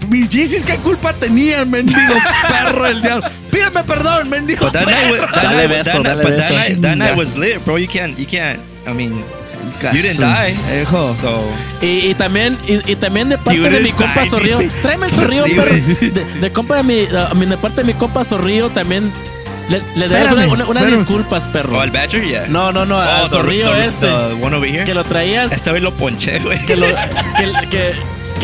[0.10, 2.16] mis Yeezys, ¿qué culpa tenían, mendigo
[2.48, 3.28] perro el diablo?
[3.52, 6.52] Pídeme perdón, mendigo But that night, was, that Dale night, beso, that dale but that
[6.52, 7.78] night, that night was lit, bro.
[7.78, 8.60] You can't, you can't.
[8.88, 9.24] I mean,
[9.94, 10.56] you didn't die.
[10.82, 11.16] Ejo.
[11.22, 11.44] So
[11.82, 14.70] Y, y también, y, y también de parte de mi compa dice.
[14.82, 15.74] Tráeme el sí, perro.
[15.74, 19.12] De, de compa de mi, uh, de parte de mi compa Zorrillo también.
[19.70, 21.00] Le, le debes una- una- unas espérame.
[21.00, 21.78] disculpas, perro.
[21.78, 22.46] Oh, al Badger, yeah.
[22.48, 24.06] No, no, no, al Zorrillo the- este.
[24.06, 24.84] The one over here.
[24.86, 25.52] Que lo traías.
[25.52, 26.64] Esta vez lo ponché, güey.
[26.68, 26.86] Que, lo,
[27.38, 27.94] que, que,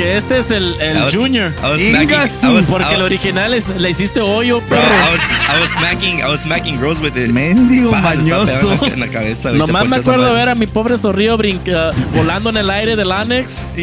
[0.01, 1.53] que este es el, el I was- Junior.
[1.63, 1.81] I.
[1.81, 2.05] I
[2.53, 4.81] was, Porque I el original es- le hiciste hoyo, bro, perro.
[4.81, 7.29] I was, I was smacking, I was smacking Rose with it.
[7.31, 8.77] Mendigo mañoso.
[8.87, 12.69] En la cabeza, Nomás me acuerdo ver a mi pobre Zorrillo brinca, volando en el
[12.69, 13.73] aire del Anex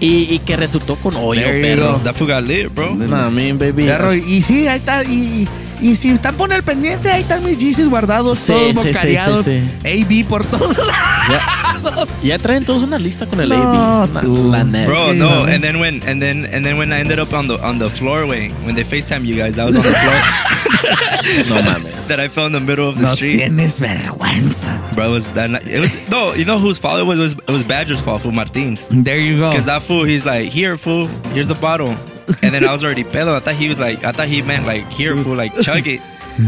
[0.00, 1.92] y, y que resultó con hoyo, There you perro.
[1.94, 1.98] go.
[2.04, 2.94] That got lit, bro.
[2.94, 3.84] Nah, mean, baby.
[3.84, 5.02] Perro, y sí, ahí está.
[5.04, 5.46] Y,
[5.80, 8.86] y si están por el pendiente, ahí están mis Yeezys guardados, Sí, todos sí, sí,
[8.88, 9.44] bocareados.
[9.44, 12.08] sí, AB por todos lados.
[12.22, 14.20] Ya traen todos una lista con el No, AB.
[14.20, 14.50] Tú.
[14.50, 14.86] La net.
[14.86, 15.44] Bro, Sí, no, no.
[15.52, 17.88] and then when and then and then when I ended up on the on the
[17.88, 20.14] floor way when they FaceTime you guys, I was on the floor.
[21.48, 22.06] No mames.
[22.08, 23.40] that I fell in the middle of the No street.
[23.40, 24.80] tienes vergüenza.
[24.94, 25.66] Bro, it was that night.
[25.66, 27.18] It was no, you know whose fault it was?
[27.18, 28.80] It was, it was Badger's fault, fool Martin's.
[28.90, 29.50] There you go.
[29.50, 31.96] Because that fool, he's like, here, fool, here's the bottle.
[32.42, 33.34] And then I was already pedo.
[33.36, 36.00] I thought he was like, I thought he meant like, here, fool, like, chug it.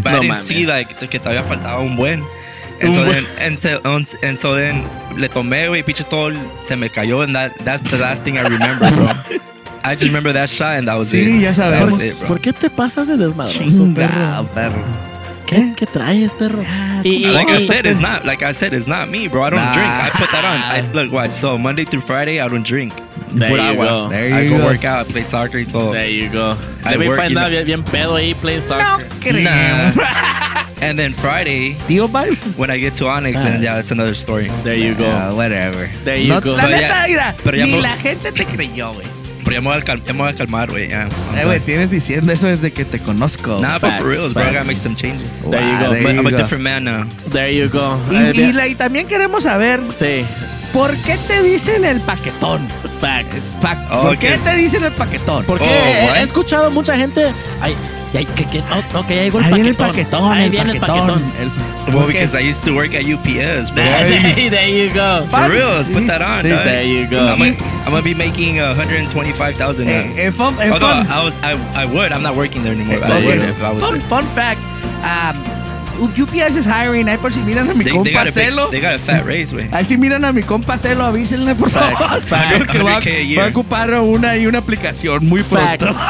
[0.02, 0.42] But No, I didn't mames.
[0.46, 2.24] see like que todavía faltaba un buen.
[2.80, 3.12] And so buen.
[3.12, 3.80] then, and so,
[4.22, 4.84] and so then,
[5.20, 6.32] le tomé, güey, pinche todo,
[6.64, 9.10] se me cayó, and that, that's the last thing I remember, bro.
[9.84, 11.40] I just remember that shot, and that was Sí, it.
[11.42, 11.92] ya That sabemos.
[11.92, 12.28] was it, bro.
[12.28, 14.48] ¿Por qué te pasas de desmadroso, Chinga, perro?
[14.54, 14.84] perro.
[15.46, 15.72] ¿Qué, ¿Eh?
[15.76, 16.62] ¿Qué traes, perro?
[17.02, 18.24] Y, y- Like I y- said, it's not.
[18.24, 19.42] Like I said, it's not me, bro.
[19.42, 19.72] I don't Nah.
[19.74, 19.88] drink.
[19.90, 20.60] I put that on.
[20.62, 21.32] I look, watch.
[21.32, 22.92] So Monday through Friday, I don't drink.
[23.32, 23.86] There Put you agua.
[23.86, 24.08] go.
[24.08, 24.64] There I you go, go.
[24.66, 25.92] work out, play soccer y todo.
[25.92, 26.56] There you go.
[26.84, 29.04] I Let me work, find you out bien, bien pedo ahí playing soccer.
[29.32, 29.92] Nah.
[30.82, 32.56] and then Friday, Tío vibes.
[32.56, 34.48] when I get to Onyx, then yeah, that's another story.
[34.64, 35.04] There you go.
[35.04, 35.88] Yeah, whatever.
[36.04, 36.52] There you No, go.
[36.54, 39.06] La Pero neta, mira, pero ya ni me- la gente te creyó, güey.
[39.44, 40.88] Pero ya me voy a, cal- ya me voy a calmar, güey.
[40.88, 41.08] Yeah.
[41.32, 43.58] I'm Eh, güey, tienes diciendo eso desde que te conozco.
[43.60, 45.28] Nah, but Facts, for real, bro, I gotta make some changes.
[45.48, 45.90] There you Wow, go.
[45.92, 46.36] there But you I'm a go.
[46.36, 47.04] different man now.
[47.30, 47.98] There you go.
[48.10, 50.24] Y, Eh, y la- y también queremos saber Sí.
[50.72, 52.66] ¿Por qué te dicen el paquetón?
[53.00, 53.56] Facts.
[53.60, 55.44] Pa- Oh, ¿Por qué te dicen el paquetón?
[55.44, 57.32] Porque Oh, he- escuchado mucha gente.
[57.60, 57.74] Ay,
[58.14, 59.76] ay, que, que, no, ok, ahí Ahí viene el paquetón.
[59.76, 61.06] paquetón, Ahí el viene el paquetón.
[61.08, 61.32] paquetón.
[61.40, 61.50] El-
[61.94, 62.20] Well, ¿por qué?
[62.20, 63.82] because I used to work at UPS, bro.
[63.82, 65.26] there, there you go.
[65.28, 66.48] For real, let's put that on.
[66.48, 66.62] dog.
[66.64, 67.16] There you go.
[67.18, 69.86] I'm gonna, I'm gonna be making uh, 125,000.
[69.86, 69.92] now.
[69.92, 72.12] Eh, eh, fun, eh, Although fun- I was, I, I would.
[72.12, 73.00] I'm not working there anymore.
[73.02, 74.08] I There would if I was Fun, there.
[74.08, 74.60] fun fact.
[75.02, 75.36] Um,
[76.00, 77.08] UPS is hiring.
[77.08, 78.70] Ahí por si miran a mi They, they compa a Celo.
[78.70, 79.68] big, they got a fat raise, way.
[79.72, 81.96] Ahí si miran a mi compa Celo, avísenle por favor.
[81.98, 82.72] Facts, facts.
[82.72, 85.86] que va, 100K a va a ocupar una y una aplicación muy pronto.
[85.86, 86.00] Facts.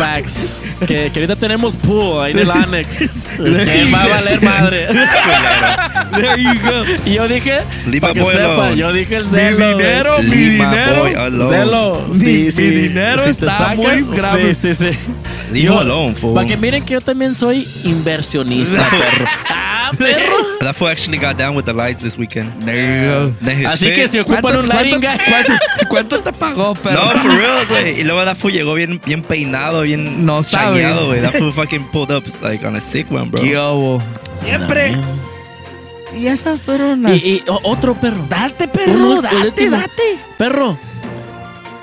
[0.00, 0.62] Facts.
[0.80, 3.26] Que, que ahorita tenemos pool ahí del Annex.
[3.36, 4.88] que va a valer madre.
[6.16, 6.84] There you go.
[7.06, 8.76] Y yo dije, Leave para que boy sepa, alone.
[8.76, 9.56] yo dije el Mi celo.
[9.58, 9.74] güey.
[9.76, 11.48] dinero, mi my dinero.
[11.48, 12.06] Celo.
[12.08, 12.62] Mi- Sí, mi sí.
[12.70, 14.54] dinero Si está sacan, muy grave.
[14.54, 14.98] Sí, sí, sí.
[15.52, 16.14] Leave him alone.
[16.34, 19.24] Para que miren que yo también soy inversionista, perro.
[19.92, 20.36] Ah, perro.
[20.60, 22.52] That fool actually got down with the lights this weekend.
[22.62, 23.68] There you go.
[23.68, 25.16] Así que si ocupan un lighting guy.
[25.18, 25.52] cuánto,
[25.88, 27.02] cuánto te pagó, perro?
[27.14, 28.00] No, for real, güey.
[28.00, 31.20] Y luego that fool llegó bien, bien peinado, bien No shagueado, güey.
[31.22, 33.42] That fool fucking pulled up like on a sick one, bro.
[33.42, 34.02] ¿Qué hubo?
[34.42, 34.94] Siempre.
[36.16, 37.24] Y esas fueron Y, las...
[37.24, 38.26] y o- otro perro.
[38.28, 40.18] Date, perro, date, date.
[40.36, 40.76] Perro.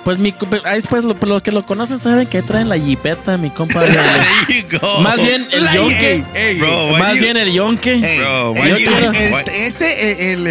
[0.08, 3.38] Pues mi compa- ahí después lo, los que lo conocen saben que traen la jipeta,
[3.38, 3.82] mi compa.
[3.82, 3.88] de-
[4.48, 5.02] There you go.
[5.02, 6.24] Más bien el La- yonke.
[6.98, 7.98] Más bien el yonke.
[8.22, 10.48] Bro, el- why yo you- quiero- el- ese, el,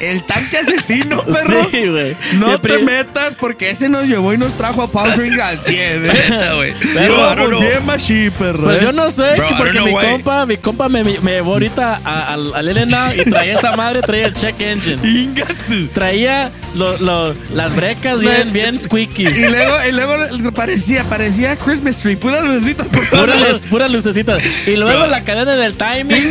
[0.00, 1.64] el, tanque asesino, perro.
[1.70, 2.16] Sí, güey.
[2.34, 5.60] No te pri- metas porque ese nos llevó y nos trajo a Power Ring al
[5.60, 5.76] 100.
[6.06, 6.12] ¿eh?
[6.30, 6.74] Neta, güey.
[6.94, 8.64] Pero, bien machi, perro.
[8.64, 8.84] Pues ¿eh?
[8.86, 10.04] yo no sé, Bro, que I porque mi why.
[10.06, 14.00] compa, mi compa me, me llevó ahorita a- al al Elena y traía esa madre,
[14.02, 15.00] traía el check engine.
[15.06, 15.88] Ingasu.
[15.92, 19.38] Traía lo- lo- las brecas bien, bien squeakies.
[19.38, 24.42] Y luego, y luego parecía, parecía Christmas tree, puras lucecitas por Puras, puras lucecitas.
[24.66, 26.30] Y luego la cadena del timing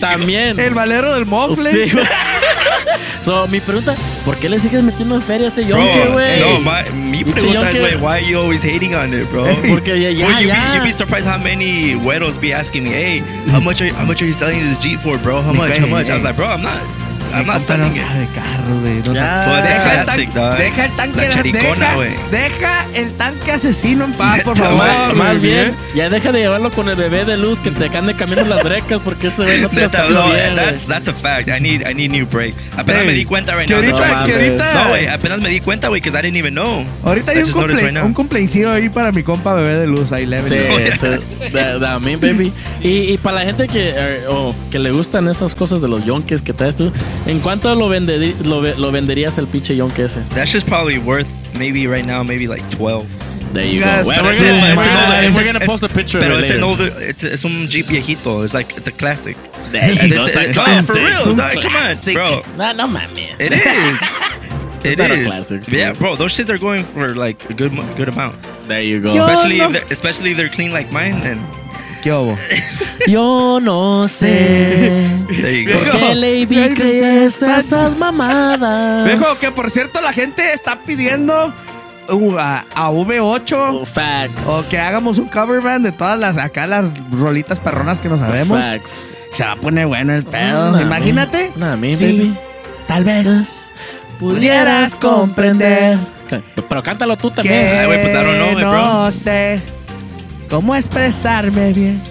[0.00, 0.58] también.
[0.60, 1.70] El valero del mofle.
[1.72, 1.92] Sí.
[3.20, 6.40] So, mi pregunta, ¿por qué le sigues metiendo feria a ese yonke, güey?
[6.40, 9.44] no, my, mi pregunta es, güey, why are you always hating on it, bro?
[9.68, 10.72] Porque ya, ya, Well, you, ya.
[10.72, 13.18] Be, you be surprised how many güeros be asking me, hey,
[13.50, 15.42] how much are you, how much are you selling this Jeep for, bro?
[15.42, 15.76] How much?
[15.78, 16.08] How much?
[16.08, 16.80] I was like, bro, I'm not,
[17.30, 18.94] Compa no sabe carro, güey.
[19.06, 19.22] No Ya.
[19.22, 22.10] sabe- Pues, deja, el tanque, deja el tanque, La deja, güey.
[22.30, 24.76] deja el tanque asesino en paz, por favor.
[25.06, 28.14] güey, Más bien, ya deja de llevarlo con el bebé de luz que te ande
[28.14, 30.56] cambiando las brecas porque ese güey no te las no, bien.
[30.56, 31.48] that's, that's a fact.
[31.48, 32.70] I need, I need new brakes.
[32.76, 33.82] Apenas Hey, me di cuenta right que now.
[33.82, 36.54] ahorita, No que ahorita, No, güey, apenas me di cuenta, güey, because I didn't even
[36.54, 36.84] know.
[37.04, 40.12] ahorita hay I un, cumple, right un cumpleaños ahí para mi compa bebé de luz,
[40.12, 40.48] ahí leve.
[40.48, 41.06] Sí,
[42.20, 42.52] baby.
[42.82, 46.04] Y, y para la gente que, eh, o que le gustan esas cosas de los
[46.04, 46.92] yonkes que traes tú,
[47.26, 50.22] ¿en cuánto lo, venderi- lo, ve- lo venderías el pinche yonke ese?
[50.34, 51.26] That's just probably worth
[51.58, 53.06] maybe right now, maybe like 12.
[53.52, 54.10] There you Yes, go.
[54.10, 56.40] Well, we're gonna, an we're older- gonna- it's we're gonna post a picture Pero of
[56.44, 56.82] it it's an later.
[56.84, 58.44] older, it's, it's un Jeep viejito.
[58.44, 59.36] It's like, it's a classic.
[59.72, 60.26] There And you go.
[60.26, 60.94] it's- It's a no, classic.
[60.94, 61.12] for real.
[61.14, 62.14] It's un it's come on, classic.
[62.14, 62.42] bro.
[62.56, 63.08] No, no man.
[63.40, 64.00] It is.
[64.82, 66.00] It not a classic, Yeah, bro.
[66.00, 66.16] bro.
[66.16, 68.36] Those shits are going for like a good, good amount.
[68.66, 69.12] There you go.
[69.12, 71.20] Yo Especially, no- if they're, especially if they're clean like mine.
[71.20, 71.38] Then
[72.02, 72.36] ¿Qué hubo?
[73.06, 79.04] Yo no sé por qué Lady crees esas mamadas.
[79.04, 81.52] Viejo, que por cierto la gente está pidiendo
[82.10, 84.46] uh, a, a V8 Oh, Facts.
[84.46, 88.20] o que hagamos un cover band de todas las acá las rolitas perronas que nos
[88.20, 88.58] sabemos.
[88.58, 89.14] Facts.
[89.32, 90.80] Se va a poner bueno el pedo.
[90.80, 91.52] Imagínate.
[91.56, 92.38] Me, Sí, baby.
[92.86, 93.72] Tal vez
[94.18, 95.98] pudieras comprender
[96.68, 97.78] Pero cántalo tú que también.
[97.80, 98.72] Ay, güey, pues, eh, bro.
[98.72, 99.60] no sé
[100.50, 102.02] cómo expresarme bien.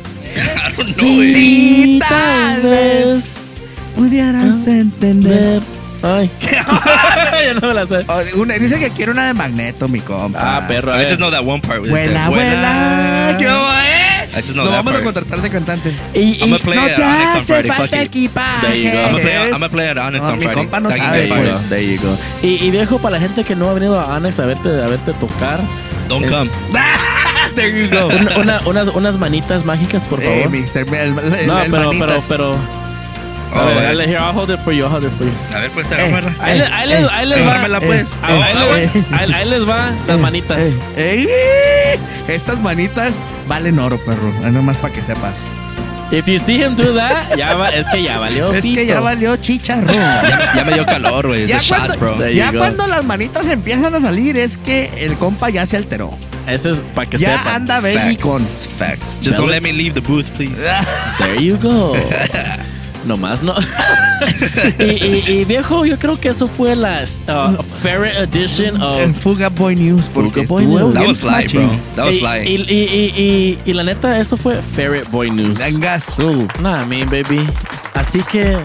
[0.73, 0.83] Know.
[0.83, 1.27] Sí.
[1.27, 3.53] Sí, tal tal vez.
[3.95, 5.61] Pudieras entender.
[6.01, 6.31] Ay.
[7.45, 8.05] Yo no me la sé.
[8.07, 10.57] Oh, una- dice que quiere una de magneto, mi compa.
[10.57, 10.93] Ah, perro.
[10.93, 11.85] a I just know that one part.
[11.85, 13.35] Vuela, vuela.
[13.37, 14.31] ¿Qué es?
[14.31, 15.03] I just know Lo that vamos a part.
[15.03, 15.89] contratar de cantante.
[16.13, 18.67] Y, I'm y- gonna play no it te Onyx hace falta equipaje.
[18.67, 18.97] There you go.
[18.97, 19.87] I'm gonna play.
[19.89, 20.55] I'm it on Onyx No, on mi Friday.
[20.63, 21.69] compa no sabe, pues.
[21.69, 22.17] There you go.
[22.43, 24.87] Y, y viejo, para la gente que no ha venido a Annex a verte, a
[24.87, 25.59] verte tocar,
[26.07, 26.49] Don't Eh, come.
[27.59, 30.49] Una- una- unas, unas manitas mágicas, por Eh, favor.
[30.49, 32.55] mister, el, el- no, el pero, pero, pero.
[33.51, 33.81] Oh, a ver, eh.
[33.81, 35.33] dale, here, I'll hold it for you, I'll hold it for you.
[35.55, 36.33] A ver, pues, Eh.
[36.39, 37.79] Ahí, le- ahí les, ahí les va.
[37.79, 38.07] Pues.
[38.07, 40.59] Eh, ahí, les- ahí- ahí les va las manitas.
[40.59, 40.77] Eh,
[41.97, 41.99] ey,
[42.33, 43.15] esas manitas
[43.47, 44.29] valen oro, perro.
[44.45, 45.39] Eh, Nomás para que sepas.
[46.11, 48.51] If you see him do that, ya va, es que ya valió.
[48.51, 49.93] es que ya valió chicharrón.
[49.93, 51.45] Ya, ya me dio calor, güey.
[51.45, 52.29] Ya shots, cuando, bro.
[52.31, 56.09] Ya las manitas empiezan a salir es que el compa ya se alteró.
[56.47, 57.61] Eso es para que ya sepan.
[57.61, 58.43] anda baby con.
[58.79, 59.19] Facts.
[59.21, 60.55] Just don't let me leave the booth, please.
[61.19, 61.95] There you go.
[63.05, 63.55] Nomás no.
[64.79, 69.13] y, y- y, viejo, yo creo que eso fue la uh, Ferret Edition of.
[69.23, 70.05] Fuga Boy News.
[70.13, 70.93] Fuga Boy News.
[70.93, 71.67] That was light, machín.
[71.67, 71.79] bro.
[71.95, 72.47] That was y, light.
[72.47, 75.57] y, y, y, y- y la neta, eso fue Ferret Boy News.
[75.59, 76.47] Venga, su.
[76.61, 77.47] Nah, I mean, baby.
[77.95, 78.57] Así que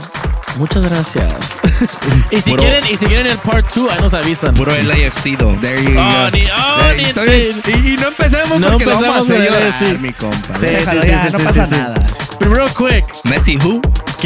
[0.57, 1.59] Muchas gracias.
[2.31, 4.55] y, si quieren, y si quieren el part 2, ahí nos avisan.
[4.55, 5.59] Puro LAFC, though.
[5.61, 6.31] There you Oh, go.
[6.33, 7.51] ni- oh, ni- está bien.
[7.67, 10.01] y, y no empecemos No porque lo vamos a empezamos hacer con el llorar, LAFC.
[10.01, 10.55] mi compa.
[10.57, 11.81] Sí, Déjalo sí, ya, sí, no sí, pasa sí, sí.
[11.81, 12.07] nada.
[12.39, 13.81] Pero real quick, Messi, who?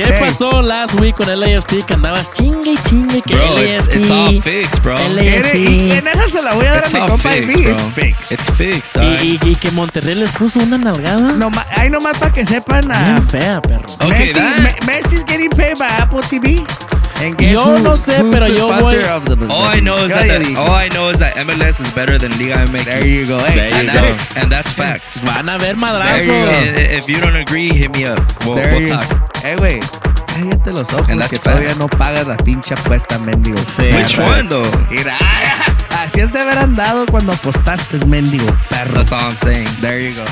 [0.05, 0.20] ¿Qué Hey.
[0.30, 1.84] pasó last week con el LAFC?
[1.84, 3.96] Que andabas chingue y chingue que Bro, it's, LAFC.
[3.96, 4.94] it's all fixed, bro.
[5.09, 5.55] LAFC.
[5.55, 7.62] Y, y en esa se la voy a dar It's a mi compa fixed, Ivy.
[7.64, 7.72] bro.
[7.78, 8.32] Es fix.
[8.32, 11.32] It's fixed, Y, y- y que Monterrey les puso una nalgada.
[11.32, 12.88] No, ahí nomás para que sepan.
[12.88, 13.86] Bien fea, perro.
[14.01, 16.64] Okay, Messi, that- Messi's getting paid by Apple TV.
[17.39, 19.03] Yo no sé, pero yo voy-
[19.51, 22.31] All I know is that the, all I know is that MLS is better than
[22.39, 22.85] Liga MX.
[22.85, 23.39] There you go.
[23.41, 25.03] Hey, There and, you that's, and that's fact.
[25.25, 26.27] Van a ver you madrazos.
[26.27, 26.49] go.
[26.51, 28.21] I- If you don't agree, hit me up.
[28.45, 29.45] We'll, There we'll you- talk.
[29.45, 29.81] Eh, güey.
[30.27, 31.57] Cállate los ojos And that's que fact.
[31.59, 33.59] todavía no pagas la pinche apuesta, mendigo.
[33.59, 33.91] Sí.
[33.93, 34.71] Which one, though?
[34.89, 35.16] Mira,
[35.99, 38.95] así es de haber andado cuando apostaste, mendigo perro.
[38.95, 39.66] That's all I'm saying.
[39.81, 40.25] There you go.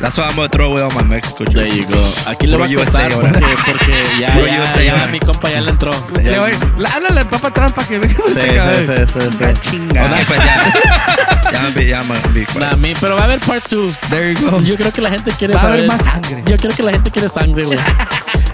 [0.00, 1.54] That's why I'm gonna throw away all my Mexico jerseys.
[1.54, 2.30] There you go.
[2.30, 5.06] Aquí le voy a USA porque, porque ya, Puro ya, USA ya ahora.
[5.06, 5.92] mi compa ya le entró.
[6.16, 9.12] Le- Ya- le voy- le- háblale al Papa Trump para que venga Sí, este sí,
[9.14, 9.44] sí, sí, sí.
[9.44, 10.18] Una chingada.
[10.26, 11.52] Pues ya.
[11.52, 12.56] Ya me ya be quiet.
[12.58, 13.96] Nah, mi, pero va a haber part 2.
[14.10, 14.60] There you go.
[14.60, 15.78] Yo creo que la gente quiere Va a saber.
[15.78, 16.42] haber más sangre.
[16.46, 17.78] Yo creo que la gente quiere sangre, güey.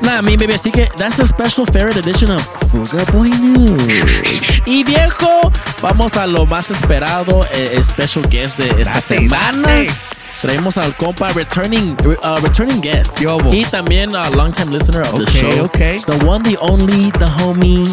[0.03, 4.63] Nah, mi baby, así que that's a special favorite edition of Fuga Boy News.
[4.65, 9.69] Y viejo, vamos a lo más esperado, eh, el special guest de esta Date, semana.
[9.69, 9.91] date.
[10.41, 13.21] Traemos al compa returning, uh, returning guest.
[13.21, 15.65] Y también a long time listener of the show.
[15.65, 15.99] okay.
[15.99, 17.87] The one, the only, the homie,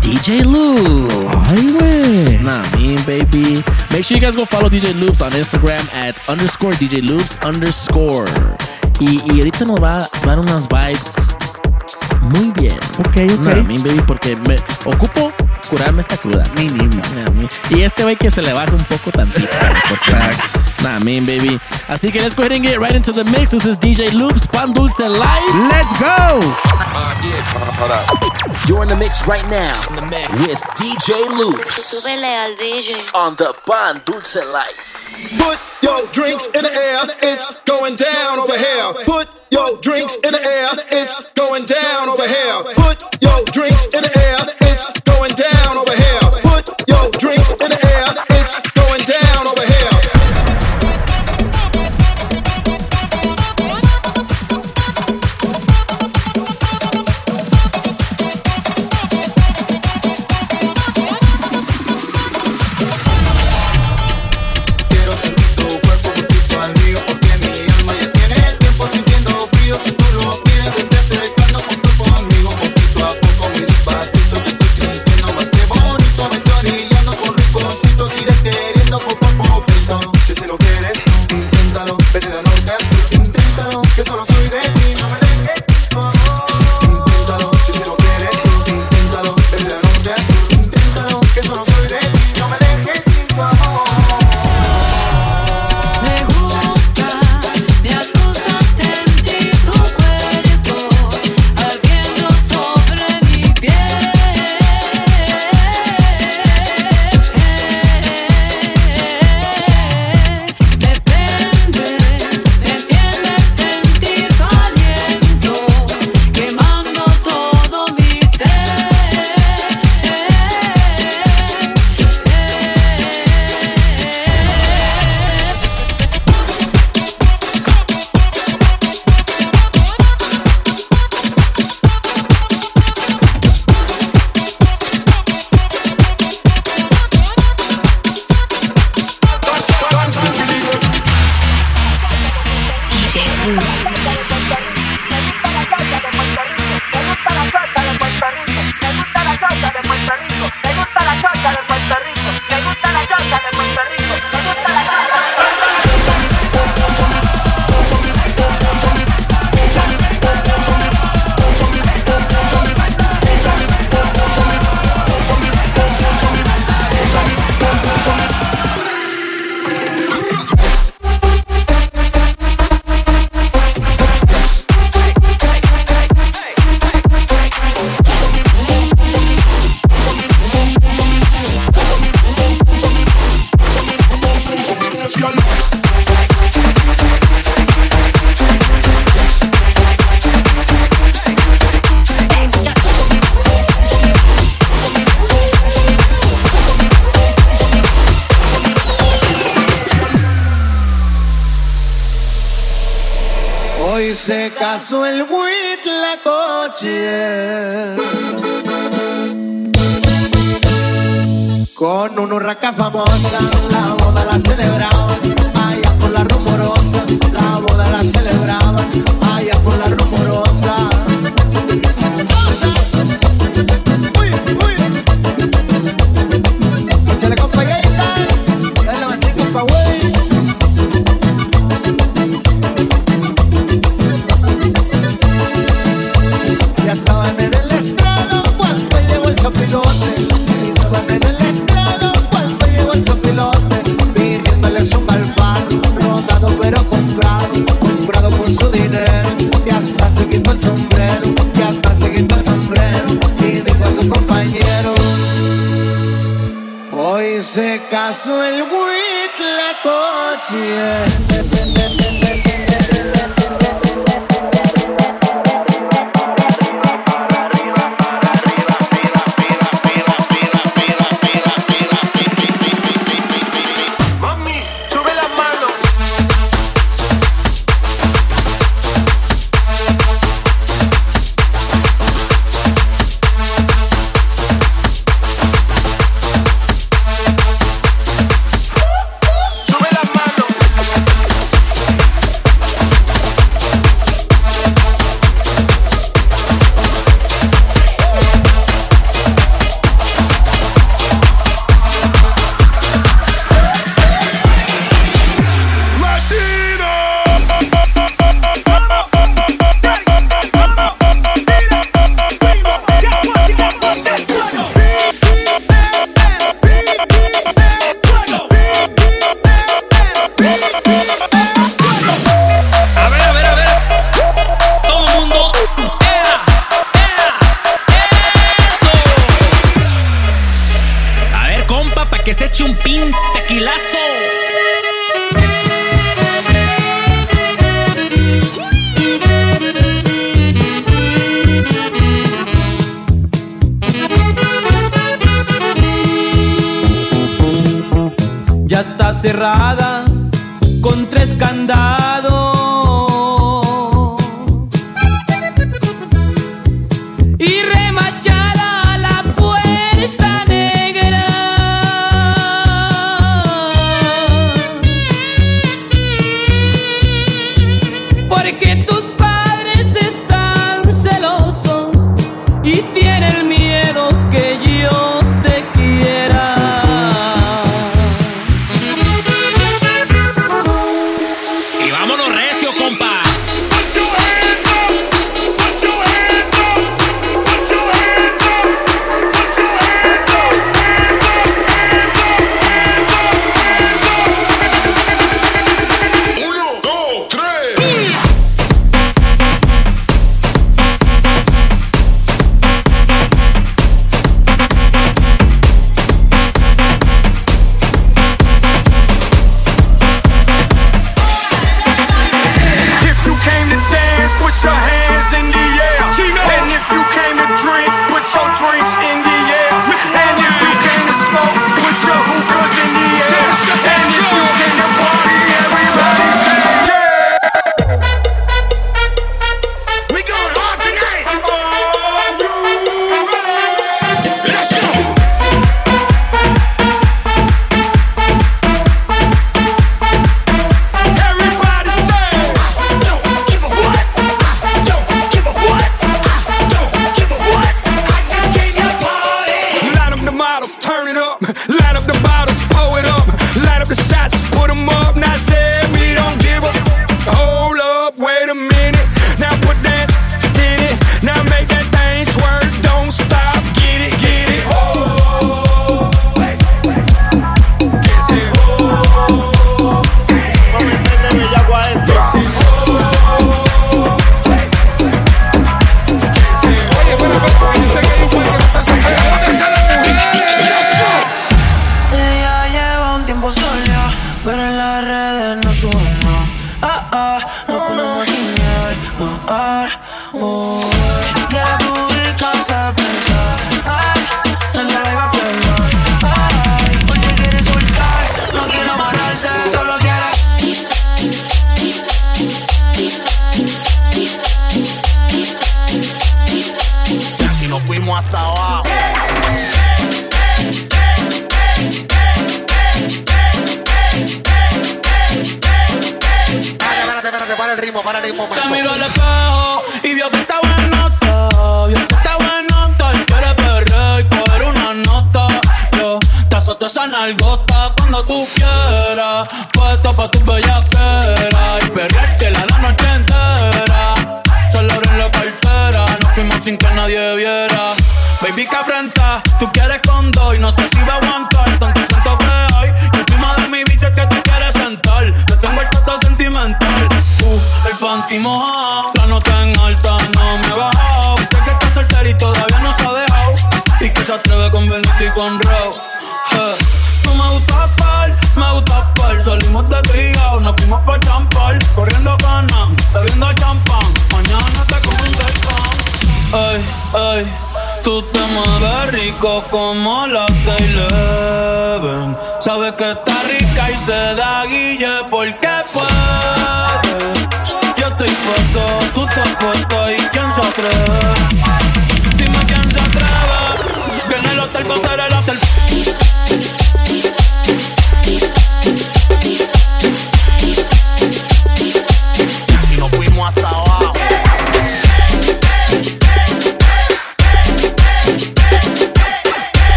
[0.00, 1.34] DJ Loops.
[1.48, 2.42] Ay, güey.
[2.42, 3.62] Nah, mean baby.
[3.92, 8.28] Make sure you guys go follow DJ Loops on Instagram at underscore DJ Loops underscore.
[9.00, 11.34] Y, y ahorita nos va a dar unas vibes
[12.20, 12.78] muy bien.
[12.98, 13.40] Ok, ok.
[13.40, 16.44] Nah, mean baby, porque me ocupo curarme esta cruda.
[16.56, 17.02] Mínimo.
[17.14, 17.48] Nah, mean.
[17.70, 19.48] Y este güey que se le baje un poco tantito.
[20.82, 21.60] nah, mean baby.
[21.88, 23.50] Así que let's go ahead and get right into the mix.
[23.50, 25.54] This is DJ Loops, Pan Dulce Live.
[25.70, 26.40] Let's go.
[28.68, 29.72] You're in the mix right now
[30.46, 33.14] with DJ Loops DJ.
[33.14, 35.00] on the Pan Dulce Life.
[35.38, 38.92] Put your drinks in the air, it's going down over here.
[39.04, 42.62] Put your drinks in the air, it's going down over here.
[42.74, 46.20] Put your drinks in the air, it's going down over here.
[46.42, 48.29] Put your drinks in the air,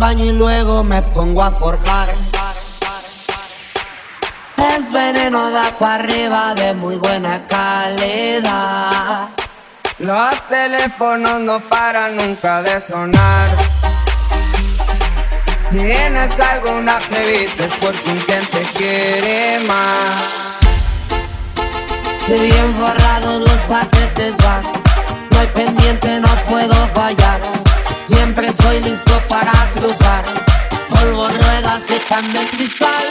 [0.00, 2.08] baño y luego me pongo a forjar.
[4.56, 9.28] Es veneno de agua arriba de muy buena calidad.
[9.98, 13.48] Los teléfonos no paran nunca de sonar.
[15.70, 20.60] Tienes alguna plebita porque un quien te quiere más.
[22.26, 24.62] Bien forrados los paquetes van.
[25.30, 27.69] No hay pendiente, no puedo fallar.
[28.10, 30.24] Siempre estoy listo para cruzar.
[30.88, 33.04] Polvo, ruedas pan de cristal.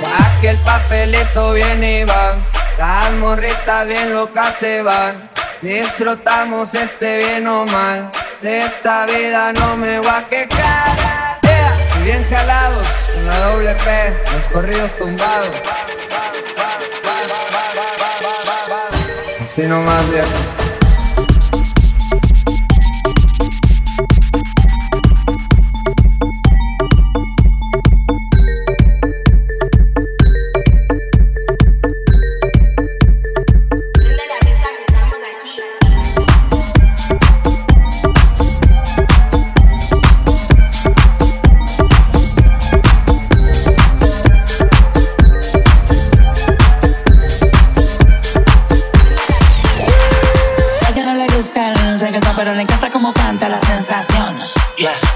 [0.00, 2.36] Ya que el papelito viene y va.
[2.78, 5.28] Las morritas bien locas se van.
[5.60, 8.12] Disfrutamos este bien o mal.
[8.42, 11.40] De esta vida no me voy a quejar.
[11.42, 15.50] Yeah, bien jalados, con la doble P, los corridos tumbados.
[19.42, 20.63] Así nomás, viejo.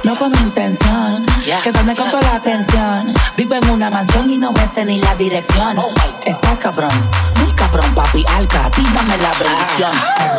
[0.09, 1.27] No fue mi intención
[1.63, 3.13] quedarme con toda la atención.
[3.37, 5.77] Vivo en una mansión y no me sé ni la dirección.
[6.25, 6.89] Está cabrón,
[7.37, 9.93] muy cabrón, papi, alca, pídame la bendición.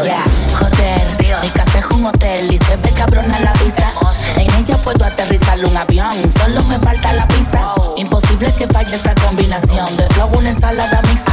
[0.04, 0.24] Yeah,
[0.58, 3.94] joder, mi casa es un hotel y se ve cabrón a la vista.
[4.38, 7.72] En ella puedo aterrizar un avión, solo me falta la pista.
[7.96, 11.29] Imposible que falle esta combinación de flow, una ensalada mixta.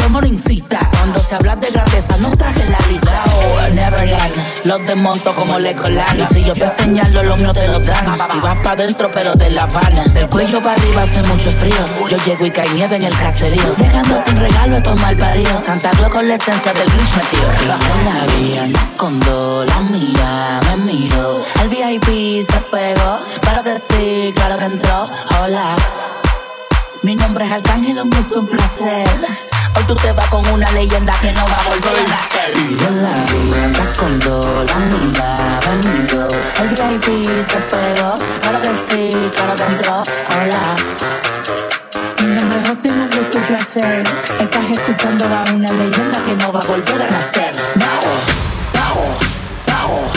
[0.00, 3.22] Palomo no incita, cuando se habla de grandeza no traje la lista.
[3.36, 4.34] Oh, Neverland,
[4.64, 6.18] los desmonto como le colan.
[6.18, 8.18] Y si yo te señalo, los míos te lo dan.
[8.34, 10.04] Y vas pa' dentro, pero de la Habana.
[10.04, 11.76] Del cuello para arriba hace mucho frío.
[12.08, 13.74] Yo llego y cae nieve en el caserío.
[13.76, 15.62] Dejando sin regalo estos mal paridos.
[15.64, 17.52] Santa Claus con la esencia del Grinch metido.
[17.60, 21.44] Y en la vía, no escondo la mía, me miro.
[21.60, 25.10] El VIP se pegó, claro que sí, claro que entró.
[25.42, 25.76] Hola.
[27.02, 29.49] Mi nombre es Arcángel, un gusto, un placer.
[29.76, 32.56] Hoy tú te vas con una leyenda que no va a volver a nacer.
[32.56, 36.28] Y en la vida con dos, la amiga vendió.
[36.60, 37.06] El VIP
[37.48, 40.02] se pegó, claro que sí, claro que entró.
[40.28, 40.64] Hola.
[42.18, 44.04] Lo mejor tengo de tu placer.
[44.40, 47.52] Estás escuchando a una leyenda que no va a volver a nacer.
[47.74, 48.12] Bravo,
[48.72, 49.04] bravo,
[49.66, 50.12] bravo,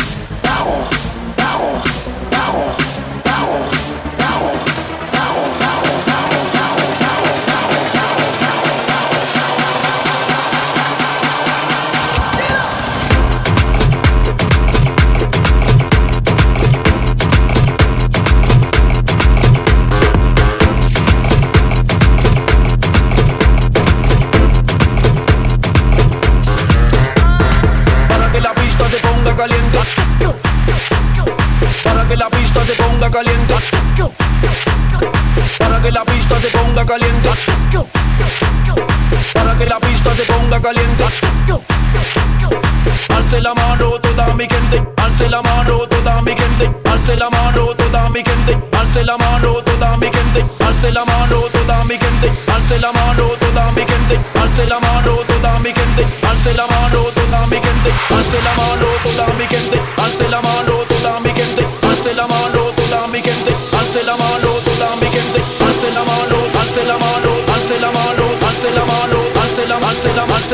[36.93, 37.29] caliente.
[39.33, 41.03] Para que la pista se ponga caliente.
[43.09, 47.73] Alce la mano toda mi gente, alce la mano toda mi gente, alce la mano
[47.75, 52.31] toda mi gente, alce la mano toda mi gente, alce la mano toda mi gente,
[52.53, 57.01] alce la mano toda mi gente, alce la mano toda mi gente, alce la mano
[57.15, 58.92] toda mi gente, alce la mano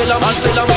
[0.10, 0.69] Marcela, Marcela,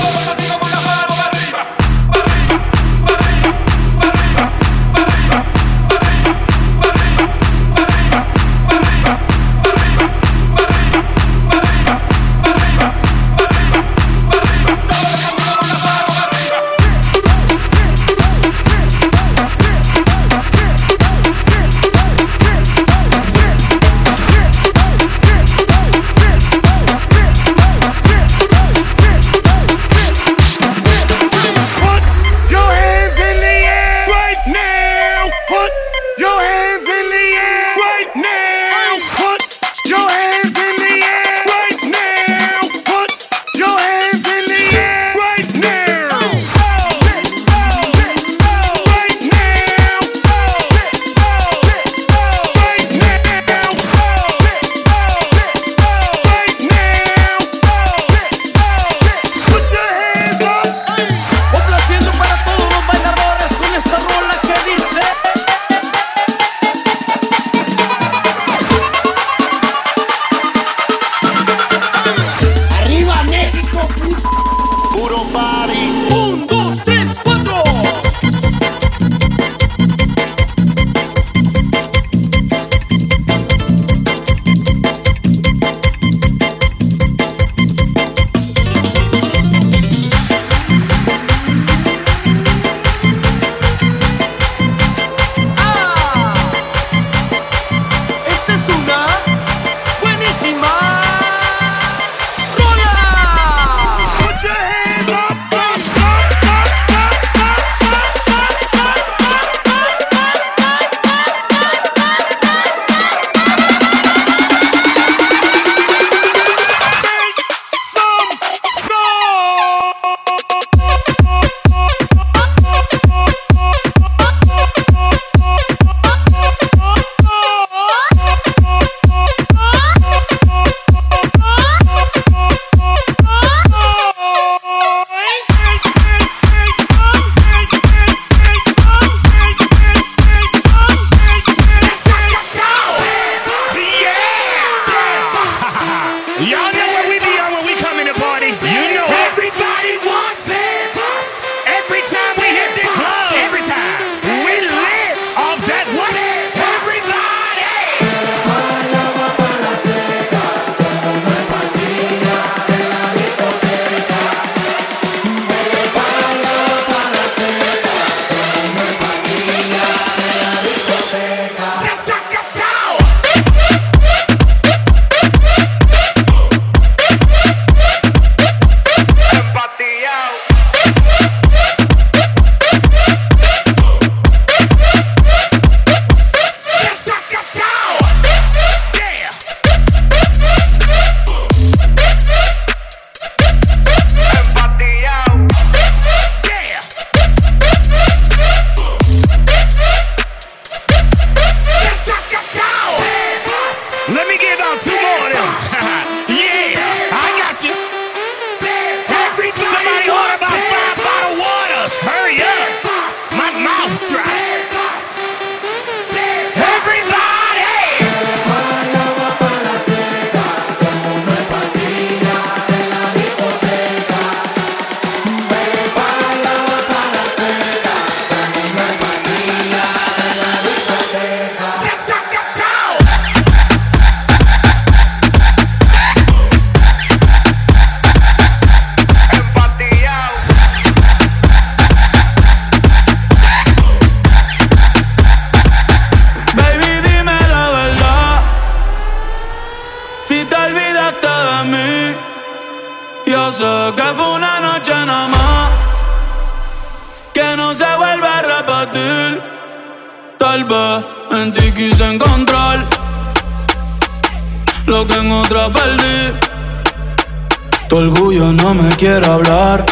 [267.93, 269.85] Tu orgullo no me quiere hablar,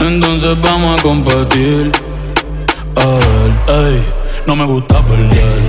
[0.00, 1.92] entonces vamos a competir.
[2.96, 4.02] A ver,
[4.46, 5.60] no me gusta perder.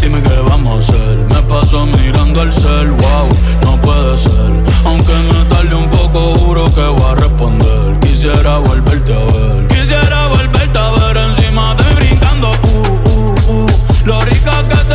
[0.00, 1.16] Dime qué vamos a hacer.
[1.28, 3.28] Me paso mirando el cel, wow,
[3.62, 4.62] no puede ser.
[4.84, 7.98] Aunque me tarde un poco, juro que voy a responder.
[7.98, 9.66] Quisiera volverte a ver.
[9.66, 12.52] Quisiera volverte a ver encima de brincando.
[12.72, 13.70] Uh, uh, uh.
[14.04, 14.85] Lo rica que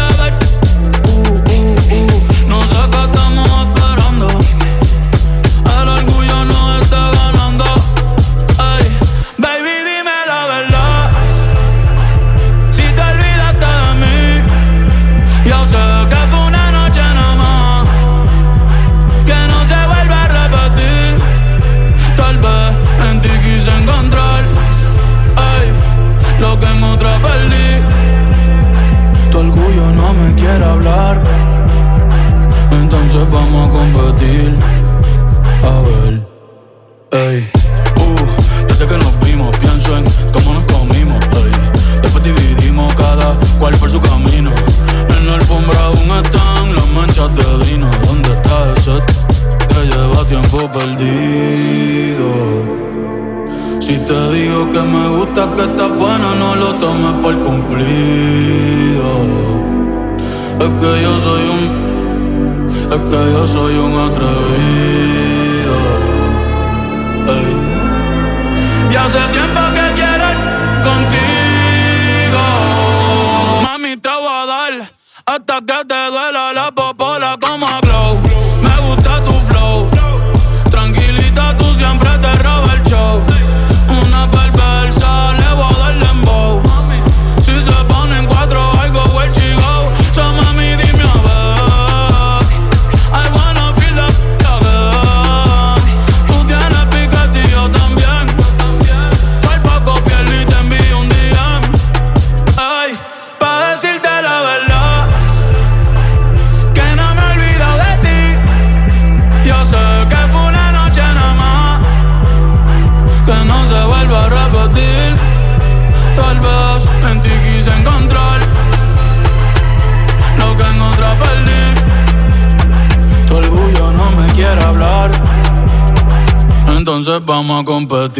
[50.51, 52.29] tiempo perdido?
[53.79, 59.11] Si te digo que me gusta, que estás buena, no lo tomes por cumplido.
[60.59, 61.81] Es que yo soy un
[62.91, 65.75] es que yo soy un atrevido.
[68.91, 70.25] Y hace tiempo que quiero
[70.83, 71.30] contigo.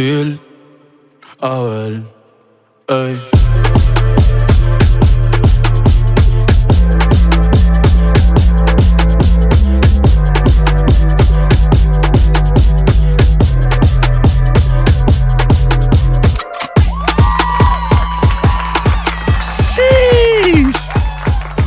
[0.01, 0.30] Competir.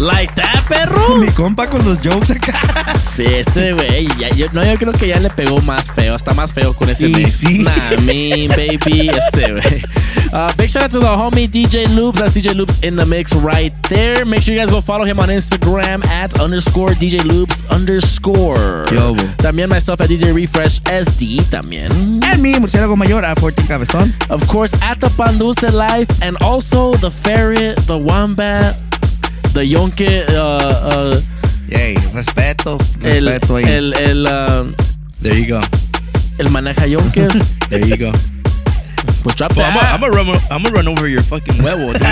[0.05, 1.17] Like that, perro.
[1.17, 2.53] Mi compa con los jokes acá.
[3.17, 4.07] Ese güey,
[4.37, 7.09] yo, no, yo creo que ya le pegó más feo, está más feo con ese
[7.27, 7.61] sí.
[7.61, 9.83] Nah, me, baby, ese güey.
[10.35, 12.19] Uh, big shout out to the homie DJ Loops.
[12.19, 14.25] That's DJ Loops in the mix right there.
[14.27, 18.87] Make sure you guys go follow him on Instagram at underscore DJ Loops underscore.
[18.91, 19.15] Yo.
[19.39, 22.21] También myself at DJ Refresh SD también.
[22.25, 24.13] En mi murciélago mayor a 14 Cabezón.
[24.29, 28.77] Of course, at the Panduce Life and also the ferret, the wombat,
[29.55, 31.21] the yonke, uh, uh,
[31.69, 33.65] Yay, respeto, el, respeto ahí.
[33.65, 34.75] el, el, um,
[35.23, 35.61] There you go.
[36.39, 37.35] el maneja yonkes.
[37.71, 38.13] There you go.
[39.23, 40.29] Pues drop Well, I'm gonna run.
[40.51, 41.93] I'm gonna run over your fucking huevo.
[41.95, 42.03] dude.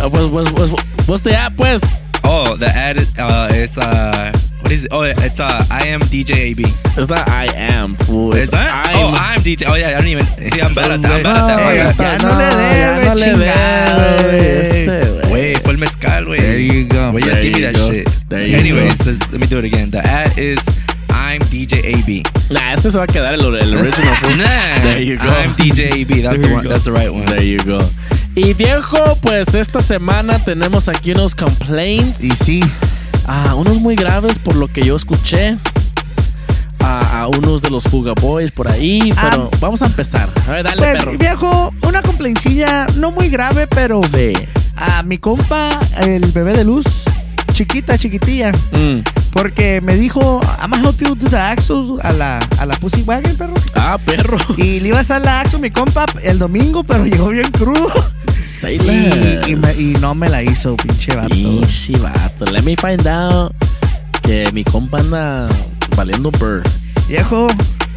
[0.00, 1.82] Uh, what's, what's, what's, what's the app, pues?
[2.24, 4.88] oh, the ad is uh, it's uh, what is it?
[4.92, 6.64] Oh, it's uh, I am DJ AB.
[6.64, 8.34] It's not I am, fool.
[8.34, 8.86] Is It's that?
[8.88, 9.64] I'm, oh, I'm DJ.
[9.68, 10.60] Oh yeah, I don't even see.
[10.60, 11.16] I'm bad at that.
[11.16, 12.22] I'm bad at that.
[12.22, 15.56] ya no le ya debe, no le debe, ese, güey.
[15.62, 16.40] Fue el mezcal, wait.
[16.40, 17.12] There you go.
[17.12, 17.90] Wait, just There give me you that go.
[17.90, 18.08] shit.
[18.28, 19.04] There you Anyways, go.
[19.10, 19.90] let's, let me do it again.
[19.90, 20.58] The ad is
[21.10, 22.22] I'm DJ AB.
[22.50, 24.36] Nah, ese se va a quedar el, el original, fool.
[24.36, 25.28] Nah, There you go.
[25.28, 26.22] I'm DJ AB.
[26.22, 26.64] That's There the you one.
[26.64, 26.68] go.
[26.70, 27.26] That's the right one.
[27.26, 27.78] There you go.
[28.36, 32.22] Y viejo, pues esta semana tenemos aquí unos complaints.
[32.22, 32.62] Y sí,
[33.32, 35.56] Ah, unos muy graves por lo que yo escuché.
[36.80, 39.12] A, a unos de los Fuga Boys por ahí.
[39.16, 39.28] Ah.
[39.30, 40.28] Pero vamos a empezar.
[40.48, 41.12] A ver, dale, pues perro.
[41.16, 44.32] viejo, una complaintsilla no muy grave, pero Sí.
[44.76, 47.04] a mi compa, el bebé de luz,
[47.52, 49.00] chiquita, chiquitilla, Mm.
[49.32, 53.02] Porque me dijo, I'm gonna help you do the axles a la, a la Pussy
[53.02, 53.54] Wagon, perro.
[53.74, 54.36] Ah, perro.
[54.56, 57.92] Y le iba a hacer la axle mi compa el domingo, pero llegó bien crudo.
[58.42, 61.28] Say Y, y me- y no me la hizo, pinche vato.
[61.30, 62.44] Pinche vato.
[62.46, 63.54] Let me find out
[64.22, 65.48] que mi compa anda
[65.96, 66.62] valiendo burr.
[67.08, 67.48] Viejo,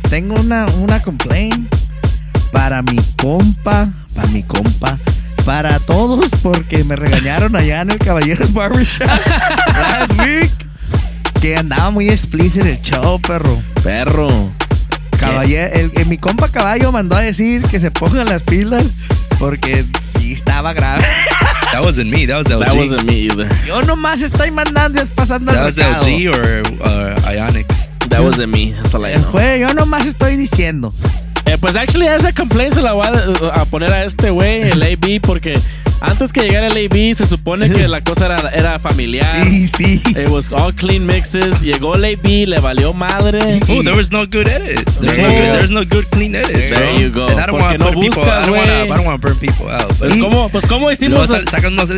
[0.09, 1.73] tengo una, una complaint
[2.51, 4.97] para mi compa, para mi compa,
[5.45, 10.51] para todos porque me regañaron allá en el Caballeros Barbershop last week
[11.43, 13.61] que andaba muy explícito el show, perro.
[13.83, 14.49] Perro.
[15.19, 18.85] Caballero, el, el- mi compa caballo mandó a decir que se pongan las pilas
[19.39, 21.03] porque sí estaba grave.
[21.73, 22.25] That wasn't me.
[22.27, 22.65] That was LG.
[22.65, 23.49] That wasn't me either.
[23.67, 26.05] Yo nomás estoy mandando, es pasando That el was recado.
[26.05, 27.67] LG or uh, Ionic.
[28.07, 28.71] That wasn't me.
[28.71, 29.29] That's all I know.
[29.31, 30.93] Fue, yo nomás estoy diciendo.
[31.53, 34.81] Eh, pues actually esa complaint se la voy a, a poner a este güey, el
[34.81, 35.59] AB, porque
[36.01, 39.27] antes que llegara el AB se supone que la cosa era, era familiar.
[39.45, 40.01] Sí, sí.
[40.07, 41.61] It was all clean mixes.
[41.61, 43.59] Llegó el AB, le valió madre.
[43.69, 44.99] Oh, there was no good edits.
[44.99, 45.53] There's, There no, you good, go.
[45.53, 46.59] there's no good clean edits.
[46.59, 46.99] There bro.
[46.99, 47.27] you go.
[47.27, 48.23] And I don't Porque want no to people.
[48.23, 48.61] I buscas, güey.
[48.61, 49.93] I don't want to burn people out.
[49.99, 51.89] Pues cómo, pues cómo hicimos, sacan unos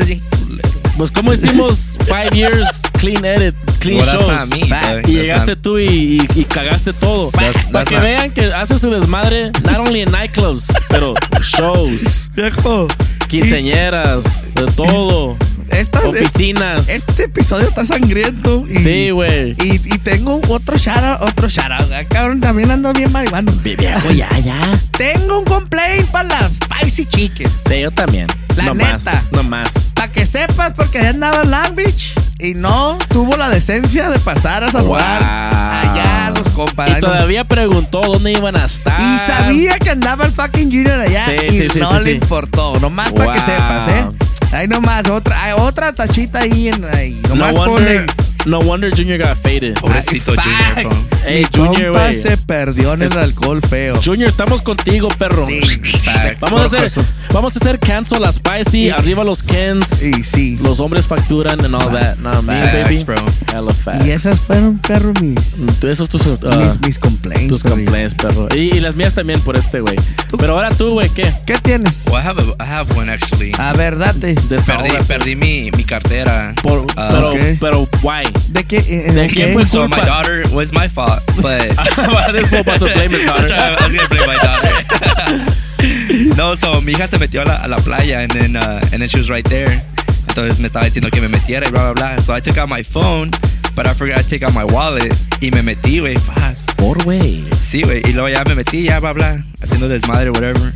[0.97, 4.49] pues cómo hicimos five years clean edit, clean Well, shows.
[4.49, 7.29] me, y llegaste tú y, y- y cagaste todo.
[7.31, 11.13] Para que vean que hace su desmadre, not only en nightclubs, pero
[11.43, 12.87] shows, Viejo.
[13.27, 15.37] quinceañeras, de todo.
[15.69, 16.89] Esta- Oficinas.
[16.89, 18.63] Este episodio está sangriento.
[18.69, 19.55] Y, Sí, güey.
[19.63, 21.89] Y, y tengo otro shout otro shout out.
[22.09, 23.51] Cabrón, también ando bien marihuano.
[23.63, 24.79] Viejo, ya, ya.
[24.97, 27.49] Tengo un complaint para la Spicy Chicken.
[27.67, 28.27] Sí, yo también.
[28.55, 28.97] La no neta.
[29.13, 29.69] Más, no más.
[29.93, 34.19] Para que sepas, porque allá andaba en Long Beach y no tuvo la decencia de
[34.19, 35.91] pasar a saludar Wow.
[35.91, 36.87] allá a los compas.
[36.89, 37.07] Y Ay, no.
[37.07, 38.99] todavía preguntó dónde iban a estar.
[39.01, 42.03] Y sabía que andaba el fucking Junior allá Sí, y sí, sí, no sí, le
[42.05, 42.11] sí.
[42.11, 42.79] importó.
[42.79, 43.47] Nomás para que Wow.
[43.47, 44.05] sepas, ¿eh?
[44.51, 47.19] Ahí nomás, otra, hay otra tachita ahí en ahí.
[47.29, 48.24] No Nomás wonder, ponen.
[48.45, 49.75] No wonder Junior got faded.
[49.79, 50.97] Pobrecito Ay, Junior, bro.
[51.25, 52.15] Hey, Mi Junior, compa güey.
[52.21, 53.99] se perdió en el alcohol feo.
[54.03, 55.45] Junior, estamos contigo, perro.
[55.47, 55.61] Sí,
[56.03, 56.39] Facts.
[56.39, 56.91] Vamos a hacer,
[57.33, 60.03] vamos a hacer cancel la spicy, arriba los Kens.
[60.03, 60.57] Y sí.
[60.61, 62.17] Los hombres facturan and all that.
[62.17, 63.03] No, me, Facts, baby.
[63.03, 63.15] bro.
[63.51, 64.05] Hella facts.
[64.05, 67.47] Y esas fueron, perro, mis, Tú- Esos tus, uh, mis, mis complaints.
[67.47, 67.75] tus perro.
[67.75, 68.47] complaints, perro.
[68.55, 69.95] Y, y las mías también por este güey.
[70.37, 71.33] Pero ahora tú, güey, ¿qué?
[71.45, 72.03] ¿Qué tienes?
[72.07, 73.51] Well, I have a, I have one actually.
[73.57, 74.35] A ver, date.
[74.35, 75.03] Perdí, Desahógate.
[75.05, 76.53] perdí mi, mi cartera.
[76.61, 77.39] Por, Uh, pero, ok.
[77.59, 78.23] pero, why?
[78.49, 78.77] ¿De qué?
[78.77, 79.31] eh, ¿De ok.
[79.33, 80.05] quién fue so my culpa?
[80.05, 81.69] daughter was my fault, but
[82.31, 83.53] This fool about to blame his daughter.
[83.53, 86.35] I was gonna blame my daughter.
[86.37, 89.01] no, so mi hija se metió a la, a la playa and then uh, and
[89.01, 89.81] then she was right there.
[90.27, 92.21] Entonces me estaba diciendo que me metiera y bla bla bla.
[92.21, 93.31] So I took out my phone,
[93.75, 96.65] but I forgot to take out my wallet y me metí, güey, fast.
[96.77, 97.45] Por güey.
[97.69, 98.01] Sí, güey.
[98.05, 100.73] Y luego ya me metí, ya, bla, bla, haciendo desmadre, whatever.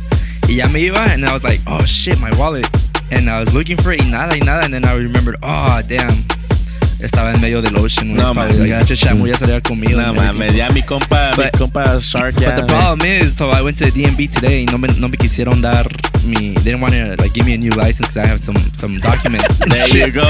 [0.48, 2.66] Y ya me iba, and I was like, oh shit, my wallet.
[3.10, 4.64] And I was looking for it, y nada, y nada.
[4.64, 6.14] And then I remembered, oh, damn.
[7.02, 8.14] Estaba en medio del ocean.
[8.14, 8.82] No, like, ya.
[8.82, 10.00] Shamu ya salía conmigo.
[10.00, 12.54] No mames, ya mi compa, mi But- compa Shark ya.
[12.54, 15.08] But the problem is, so I went to the DMV today, y no me, no
[15.08, 15.86] me quisieron dar
[16.24, 18.56] mi, they didn't want to like give me a new license because I have some
[18.78, 19.58] some documents.
[19.58, 20.22] There you go.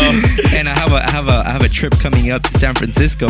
[0.57, 2.75] And I have a I have a I have a trip coming up to San
[2.77, 3.27] Francisco.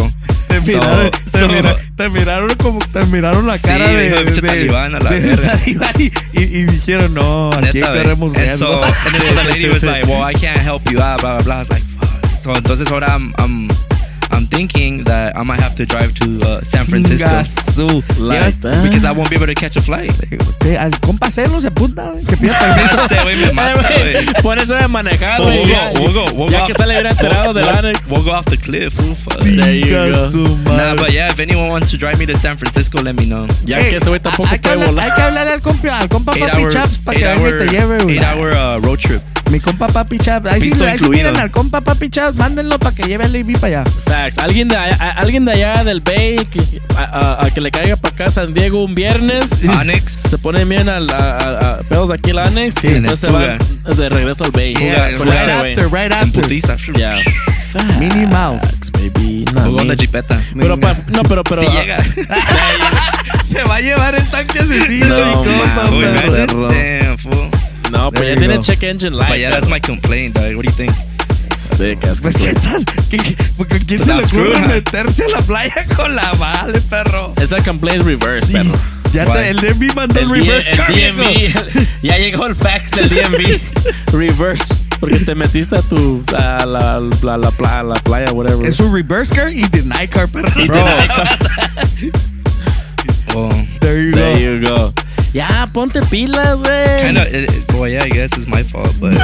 [0.49, 4.11] Te miraron, So- te, so- mira- te miraron como te miraron la Sí, cara de,
[4.11, 7.93] dijo, pinche de- talibán a la de talibán y, y, y dijeron no aquí Neta,
[7.93, 8.49] queremos güey.
[8.51, 8.67] And riesgo.
[8.67, 11.43] so, and then the lady was like, well, I can't help you out, blah, blah,
[11.45, 11.55] blah.
[11.55, 12.20] I was like, fuck.
[12.43, 13.69] So entonces ahora I'm, I'm,
[14.33, 17.27] I'm thinking that I might have to drive to uh, San Francisco.
[17.27, 18.03] Chingazo.
[18.19, 18.83] Like that.
[18.83, 20.11] Because I won't be able to catch a flight.
[20.79, 23.05] Al compa Celo se apunta que pida permiso.
[23.05, 24.25] Ese güey me mata, Eh, güey.
[24.25, 25.65] güey, Pones a manejar, güey.
[25.65, 28.01] we'll go, we'll go, we'll Ya go que off- sale bien enterado we'll- del we'll-
[28.11, 28.95] We'll go off the cliff.
[29.01, 29.17] Ooh.
[29.45, 30.49] There you go.
[30.77, 33.47] Nah, but yeah, if anyone wants to drive me to San Francisco, let me know.
[33.67, 35.11] Ya Ey, que ese güey tampoco hay, que puede hablar- volar.
[35.11, 37.53] hay que hablarle al compa, al compa Eight Papi hour, Chaps para que venga y
[37.67, 38.17] te lleve, güey.
[38.19, 39.23] eight hour uh, road trip.
[39.51, 40.47] Mi compa Papi Chaps.
[40.47, 43.53] Ahí sí, ahí sí miren al compa Papi Chaps, mándenlo para que lleve al AB
[43.59, 43.85] para allá.
[44.05, 44.39] Facts.
[44.39, 46.61] Alguien de, allá, a- alguien de allá del Bay que,
[46.97, 49.51] a, a- a que le caiga para acá a San Diego un viernes.
[49.81, 50.05] Onyx.
[50.29, 53.27] Se pone bien al, a, a- a- pedos aquí el Onyx y en después se
[53.27, 54.75] el va de regreso al Bay.
[54.77, 56.43] Yeah, right after, right after.
[56.43, 56.77] putiza.
[56.97, 57.17] Yeah.
[57.99, 58.61] Minnie Mouse.
[58.63, 59.45] Facts, baby.
[59.53, 60.41] No, Jugó me- una jipeta.
[60.59, 61.63] pero pa- no, pero, pero.
[61.63, 61.99] Si llega.
[63.45, 65.89] Se va a llevar el tanque asesino, No, mi compa.
[67.91, 68.62] No, pues There ya you tiene go.
[68.62, 69.29] check engine light.
[69.29, 70.55] But yeah, that's my complaint, dog.
[70.57, 70.93] What do you think?
[71.57, 75.25] Sick ass Pues qué tal, ¿Qué- qué- ¿quién Pues se le I'm ocurre screwed, meterse
[75.25, 77.35] a la playa con la vale, perro?
[77.41, 78.73] Esa complaint es reverse, perro.
[79.12, 80.73] Ya te, el DMV mandó el, El, reverse.
[80.73, 81.87] DMV.
[82.03, 83.61] ya llegó el fax del DMV.
[84.12, 84.73] reverse.
[85.01, 86.23] Porque te metiste a tu.
[86.37, 88.65] a la, la, la, la playa, whatever.
[88.67, 90.49] Es un reverse card y deny card, perro.
[90.62, 92.12] Y Bro, te-
[93.35, 93.51] Well,
[93.81, 94.39] There you There go.
[94.39, 94.93] you go.
[95.32, 97.02] Ya, ponte pilas, güey.
[97.02, 97.27] kind of.
[97.78, 99.15] Well, yeah, I guess it's my fault, but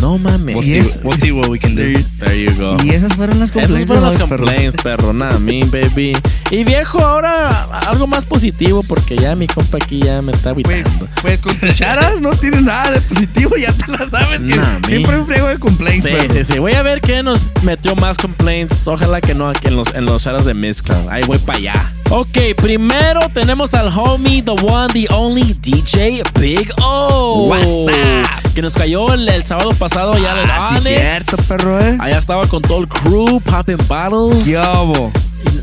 [0.00, 0.54] No mames.
[0.54, 0.78] we'll see.
[0.78, 1.98] es- We'll see what we can do.
[2.18, 2.76] There you go.
[2.84, 3.74] Y esas fueron las complaints.
[3.74, 5.12] Esas fueron las complaints, perro.
[5.12, 6.16] Nada, me, baby.
[6.50, 11.06] Y viejo, ahora algo más positivo porque ya mi compa aquí ya me está agüitando.
[11.20, 15.18] Pues con cucharas no tiene nada de positivo, ya te la sabes que Nah, siempre
[15.20, 16.58] un friego de complaints, Sí, sí, sí.
[16.58, 18.88] Voy a ver qué nos metió más complaints.
[18.88, 20.96] Ojalá que no aquí en los, en los shadows de Mezcla.
[21.10, 21.92] Ahí voy para allá.
[22.10, 27.48] Ok, primero tenemos al homie, the one, the only DJ Big O.
[27.50, 28.52] What's up?
[28.54, 31.98] Que nos cayó el, el sábado pasado ya en el Ah, sí, cierto, perro, eh.
[32.00, 34.44] Allá estaba con todo el crew, popping bottles.
[34.46, 35.12] ¿Qué hubo?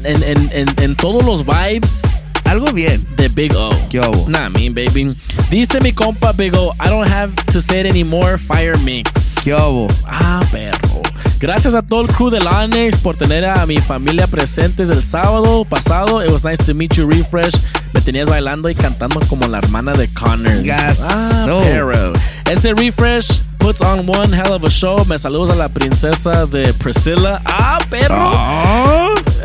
[0.03, 2.02] En, en, en, en todos los vibes.
[2.45, 3.03] Algo bien.
[3.18, 3.69] De Big O.
[3.89, 4.30] ¿Qué hubo?
[4.30, 5.15] Nah, me, baby.
[5.49, 9.35] Dice mi compa Big O, I don't have to say it anymore, Fire Mix.
[9.43, 9.88] ¿Qué hubo?
[10.06, 11.02] Ah, perro.
[11.46, 15.64] Gracias a todo el crew del Onyx por tener a mi familia presentes el sábado
[15.64, 16.26] pasado.
[16.26, 17.54] It was nice to meet you, Refresh.
[17.94, 20.64] Me tenías bailando y cantando como la hermana de Connor.
[20.72, 22.14] Ah, perro.
[22.50, 25.06] Ese Refresh puts on one hell of a show.
[25.06, 27.40] Me saludos a la princesa de Priscilla.
[27.46, 28.32] Ah, perro.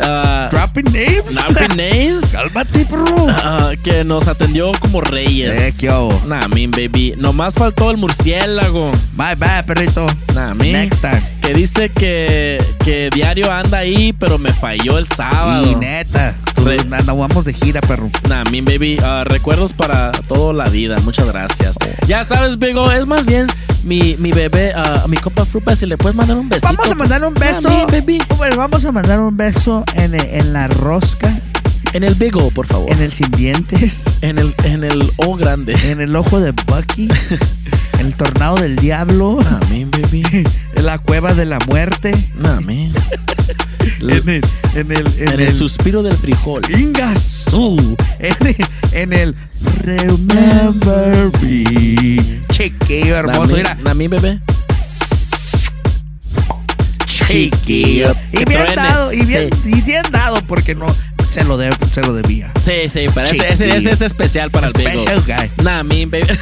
[0.03, 1.35] Ah, Dropping names.
[1.35, 2.33] Dropping names.
[2.33, 3.27] Cálmate, perro.
[3.29, 5.55] Ah, que nos atendió como reyes.
[5.55, 6.19] Eh, ¿qué hubo?
[6.27, 7.13] Nah, mean, baby.
[7.19, 8.91] Nomás faltó el murciélago.
[9.13, 10.07] Bye, bye, perrito.
[10.35, 10.73] Nah, mean.
[10.73, 11.40] Next time.
[11.53, 15.67] Que dice que, que diario anda ahí, pero me falló el sábado.
[15.69, 18.09] Y neta, pues, Re- anda- vamos de gira, perro.
[18.29, 18.99] Nah, mean, baby.
[19.03, 20.97] ah, recuerdos para toda la vida.
[21.03, 21.75] Muchas gracias.
[22.07, 23.49] Ya sabes, Bigo, es más bien
[23.83, 26.73] mi, mi bebé, ah, mi compa Frupa, si le puedes mandar un besito.
[26.73, 27.69] Vamos a mandar un beso.
[27.69, 28.23] mean, baby.
[28.37, 31.37] Bueno, vamos a mandar un beso en, en la rosca,
[31.95, 32.93] En el Bigo, por favor.
[32.93, 35.75] en el sin dientes, En el, en el O grande.
[35.91, 37.09] en el ojo de Bucky,
[37.99, 40.23] en el tornado del diablo, Nah, mean, baby.
[40.83, 42.69] la cueva de la muerte, man.
[44.01, 44.45] en el,
[44.75, 46.63] en el, en En el suspiro del frijol.
[46.71, 49.35] Ingasú, en el, en el
[49.85, 52.41] Remember Me.
[52.51, 53.75] Chiquillo hermoso, mira.
[53.83, 54.41] Nami, bebé.
[57.07, 58.15] Chiquillo.
[58.33, 58.75] Y bien truene.
[58.77, 59.71] dado, y bien, Sí.
[59.77, 60.87] y bien dado, porque no
[61.31, 62.53] se lo, de- se lo debía.
[62.63, 64.91] Sí, sí, pero ese, ese, ese es especial para el Bigo.
[64.91, 65.51] Special guy.
[65.65, 66.27] Nah, me, baby.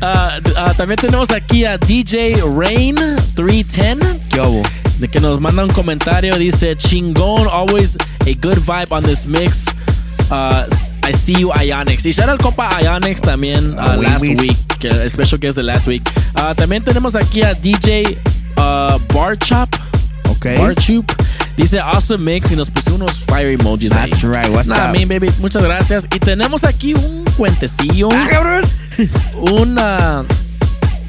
[0.00, 2.96] Ah, ah, también tenemos aquí a DJ Rain
[3.34, 4.20] 310.
[4.30, 4.62] ¿Qué hubo?
[4.98, 6.36] De que nos manda un comentario.
[6.38, 9.66] Dice: Chingón, always a good vibe on this mix.
[10.30, 10.64] Uh,
[11.02, 12.04] I see you, Ionix.
[12.06, 14.38] Y shout out al compa Ionix también uh, last Wiwis.
[14.40, 14.78] week.
[14.78, 16.02] Que special guest de last week.
[16.34, 18.16] Uh, también tenemos aquí a DJ
[18.56, 19.68] uh, Barchop.
[20.28, 20.46] Ok.
[20.58, 21.10] Barchup.
[21.56, 24.10] Dice awesome mix y nos puso unos fire emojis ahí.
[24.10, 24.92] That's right, what's Nah, up?
[24.92, 26.06] mean, baby, muchas gracias.
[26.14, 28.08] Y tenemos aquí un cuentecillo.
[28.12, 28.64] Ah, cabrón.
[29.40, 30.24] Una.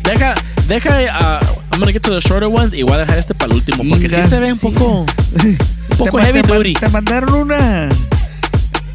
[0.04, 0.36] Deja.
[0.68, 0.90] Deja.
[0.90, 3.58] uh, I'm gonna get to the shorter ones y voy a dejar este para el
[3.58, 3.84] último.
[3.90, 4.68] Porque sí Inga, se ve un sí.
[4.70, 5.06] poco.
[5.44, 5.58] Un
[5.98, 6.74] poco Te heavy te duty.
[6.76, 7.90] Te mandaron una.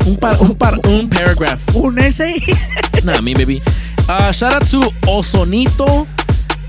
[0.06, 1.60] Un, par, un, par, un paragraph.
[1.74, 2.42] Un essay.
[3.04, 3.60] Nah, me baby.
[4.08, 6.06] Uh, shout out to Osonito.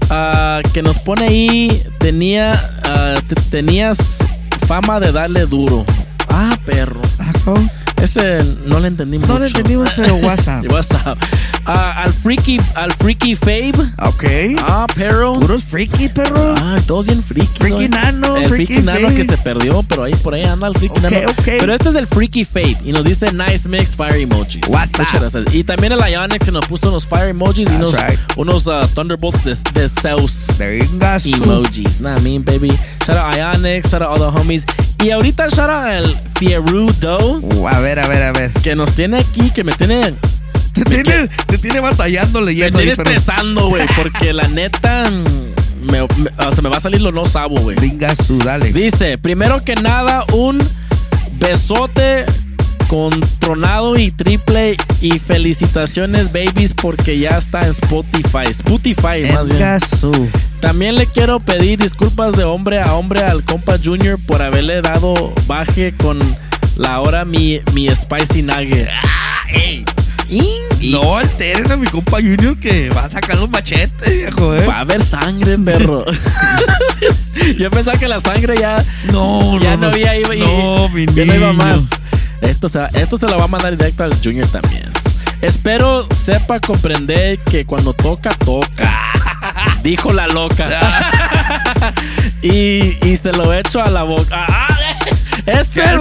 [0.10, 1.84] uh, que nos pone ahí.
[2.00, 2.54] Tenía.
[2.86, 4.18] uh, te- tenías
[4.82, 5.86] fama de darle duro.
[6.30, 7.00] Ah, perro.
[8.02, 9.34] Ese no le entendí mucho.
[9.34, 10.65] No lo entendimos, pero WhatsApp.
[10.72, 11.18] WhatsApp.
[11.65, 13.72] Ah, al freaky, al freaky Fabe.
[14.02, 14.24] Ok.
[14.60, 15.40] Ah, perro.
[15.40, 16.56] Puros freaky, perro.
[16.57, 17.48] Ah, todos bien freaky.
[17.57, 17.98] Freaky ¿no?
[18.02, 20.99] nano, El freaky freaky, nano que se perdió, pero ahí por ahí anda el freaky
[20.99, 21.30] Ok, nano.
[21.30, 21.44] ok.
[21.45, 24.61] Pero este es el freaky Fabe y nos dice nice mix fire emojis.
[24.68, 24.99] WhatsApp.
[24.99, 25.53] Muchas gracias.
[25.56, 28.20] Y también el Ionic que nos puso unos fire emojis y That's unos, right.
[28.36, 32.02] unos uh, Thunderbolts de, de Zeus Venga, emojis.
[32.02, 32.78] Nah, mean baby.
[33.06, 34.65] Shout out Ionic, shout out all the homies.
[35.04, 38.52] Y ahorita shout out el Fierudo Uh, a ver, a ver, a ver.
[38.64, 40.16] que nos tiene aquí, que me tiene
[40.74, 42.80] Te tiene, te tiene batallando me leyendo.
[42.80, 46.80] tiene ahí, pero- estresando, güey, porque la neta me, me- o sea, me va a
[46.80, 47.76] salir lo no sabo, güey.
[47.80, 48.72] Venga, su, dale.
[48.74, 50.58] Dice, primero que nada, un
[51.34, 52.26] besote
[52.88, 58.46] con tronado y triple y felicitaciones, babies, porque ya está en Spotify.
[58.50, 59.60] Spotify, más bien.
[59.60, 60.12] Venga, su.
[60.60, 65.34] También le quiero pedir disculpas de hombre a hombre al compa Junior por haberle dado
[65.48, 66.20] baje con
[66.78, 68.90] la hora mi, mi Spicy Nugget.
[70.30, 70.56] Y-
[70.92, 74.66] No alteren a mi compa Junior que va a sacar los machetes, viejo, eh.
[74.66, 76.06] Va a haber sangre, perro.
[77.58, 79.88] Yo pensaba que la sangre ya No, ya no, no, no.
[79.88, 81.82] había iba, y- No, mi ya no iba más.
[82.42, 84.92] Esto se, esto se lo va a mandar directo al Junior también.
[85.42, 89.12] Espero sepa comprender que cuando toca, toca.
[89.84, 90.70] Dijo la loca.
[92.42, 94.48] y, y se lo echo a la boca.
[95.46, 96.00] ¡Es el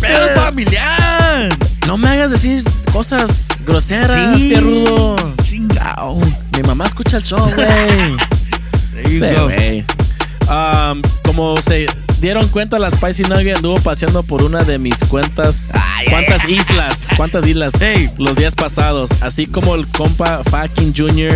[0.00, 1.48] pedo familiar.
[1.86, 4.56] No me hagas decir cosas groseras, Sí.
[4.56, 5.34] rudo.
[5.44, 6.20] Chingao.
[6.52, 8.16] Mi mamá escucha el show, güey.
[9.06, 9.84] Sí, güey.
[10.50, 11.86] Um, como se
[12.20, 15.72] dieron cuenta, la Spicy Nugget anduvo paseando por una de mis cuentas.
[16.10, 17.08] ¿Cuántas islas?
[17.16, 17.72] ¿Cuántas islas?
[17.80, 18.10] Hey.
[18.18, 19.10] Los días pasados.
[19.22, 21.34] Así como el compa Fucking Junior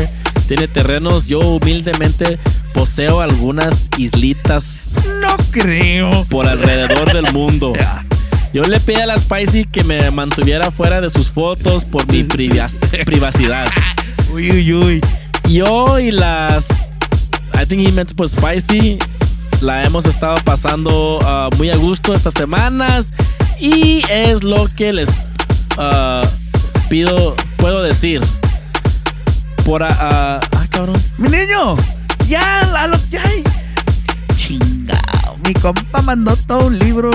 [0.49, 2.39] tiene terrenos, yo humildemente
[2.75, 6.25] poseo algunas islitas No creo.
[6.31, 7.73] por alrededor del mundo.
[8.53, 12.23] Yo le pedí a la Spicy que me mantuviera fuera de sus fotos por mi
[12.23, 13.67] privacidad.
[14.35, 15.01] Uy, uy, uy.
[15.49, 16.67] Yo y las.
[17.55, 18.99] I think he meant to put Spicy.
[19.61, 23.13] La hemos estado pasando ah, muy a gusto estas semanas.
[23.61, 25.09] Y es lo que les
[25.79, 26.23] ah,
[26.89, 28.21] pido, puedo decir.
[29.65, 29.83] Por.
[29.85, 31.01] ah, ah, ah, cabrón.
[31.19, 31.77] Mi niño,
[32.29, 33.23] ya, la, lo- ya.
[34.35, 35.37] Chingao.
[35.45, 37.11] Mi compa mandó todo un libro.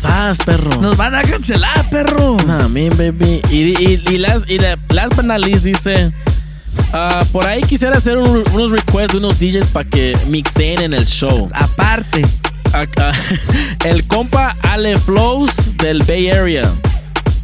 [0.00, 0.80] ¡Sas, perro!
[0.80, 2.36] Nos van a cancelar, perro.
[2.44, 3.40] Nah, man, baby.
[3.50, 6.12] Y, y, y las, y la, last but not least dice:
[6.92, 10.94] ah, Por ahí quisiera hacer un- unos requests de unos DJs para que mixen en
[10.94, 11.48] el show.
[11.52, 12.24] Aparte.
[12.72, 13.12] Acá,
[13.84, 16.70] el compa Ale Flows del Bay Area.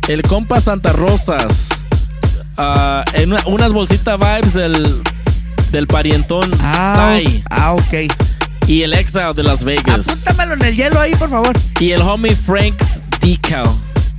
[0.08, 1.68] El compa Santa Rosas.
[2.56, 5.02] ah, en una- unas bolsitas vibes del,
[5.70, 7.44] del parientón Ah, Sai.
[7.50, 8.12] ah, ok.
[8.66, 10.08] Y el Exile de Las Vegas.
[10.08, 11.56] Apúntamelo en el hielo ahí, por favor.
[11.80, 13.66] Y el homie Frank's Decal.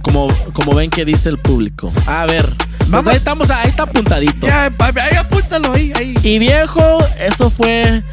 [0.01, 1.91] Como, como ven que dice el público.
[2.07, 2.47] A ver.
[2.89, 3.07] Pues Vamos.
[3.11, 4.47] ahí estamos, ahí está apuntadito.
[4.47, 6.15] Ya, papi, ahí apúntalo ahí, ahí.
[6.23, 8.03] Y viejo, eso fue.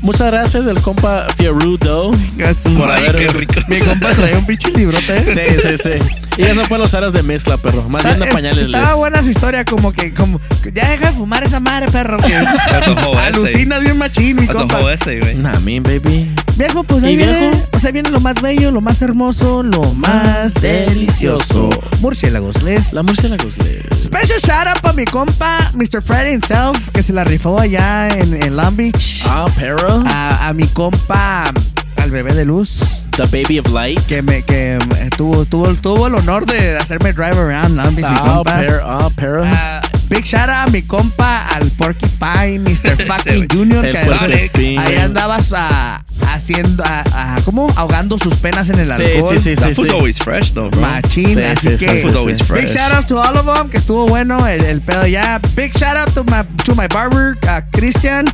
[0.00, 2.10] Muchas gracias, el compa Fierudo.
[2.10, 3.54] Por Ay, haber- qué rico.
[3.68, 5.16] Mi compa traía un pinche librote.
[5.16, 5.24] ¿eh?
[5.62, 6.16] Sí, sí, sí.
[6.38, 7.88] Y eso fue los aras de mezcla, perro.
[7.88, 8.64] Más bien de Eh, pañales.
[8.64, 8.96] Estaba les.
[8.96, 10.40] buena su historia, como que, como,
[10.74, 12.16] ya deja de fumar esa madre, perro.
[12.16, 12.34] Que
[13.26, 14.92] alucina bien machín, mi compa.
[14.92, 15.36] essay, güey.
[15.36, 16.31] Nah, me, baby.
[16.56, 17.64] Viejo, pues ahí ¿Y viene, viejo?
[17.72, 21.70] o sea, viene lo más bello, lo más hermoso, lo más delicioso.
[22.00, 22.92] Murciélagos, les.
[22.92, 24.02] La murciélagos les.
[24.02, 26.02] Special shout out para mi compa, Mr.
[26.02, 29.22] Freddy himself, que se la rifó allá en, en Long Beach.
[29.26, 30.02] Ah, perro.
[30.06, 31.52] A, a mi compa,
[31.96, 32.80] al bebé de luz.
[33.16, 34.00] The baby of light.
[34.06, 34.78] Que me, que
[35.16, 38.56] tuvo, tuvo, tuvo el honor de hacerme drive around Long Beach, mi Ah, compa.
[38.60, 38.80] perro.
[38.84, 39.42] Ah, perro.
[39.46, 39.80] Ah,
[40.12, 42.96] big shout out a mi compa, al Porcupine, Mr.
[43.06, 47.72] Fucking Junior, El que ahí andabas ah, haciendo, ah, ah, ¿cómo?
[47.76, 49.38] Ahogando sus penas en el Sí, alcohol.
[49.38, 49.96] sí, sí, sí, food's sí.
[49.96, 50.80] always fresh, though, bro.
[50.82, 52.72] Machín, Sí, así sí, que food's always Big fresh.
[52.74, 55.40] shout out to all of them, que estuvo bueno el, el pedo ya.
[55.56, 58.26] Big shout out to my, to my barber, uh, Christian,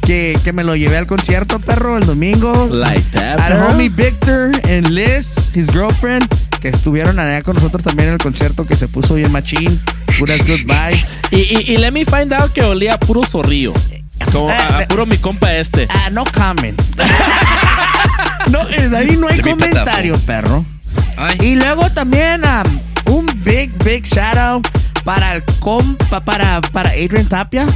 [0.00, 2.68] que, que me lo llevé al concierto, perro, el domingo.
[2.70, 6.26] Like that, Al homie Victor and Liz, his girlfriend,
[6.70, 9.80] que estuvieron allá con nosotros también en el concierto, que se puso bien machín.
[10.18, 11.14] Puras good vibes.
[11.30, 13.72] Y, y, y let me find out que olía a puro zorrillo.
[14.32, 15.86] Como a, a puro mi compa este.
[15.90, 16.80] Ah, no comment.
[18.50, 20.64] no, eh, de ahí no hay comentario, perro.
[21.16, 21.38] Ay.
[21.40, 24.68] Y luego también um, un big, big shout out
[25.04, 27.66] para el compa, para, para Adrian Tapia.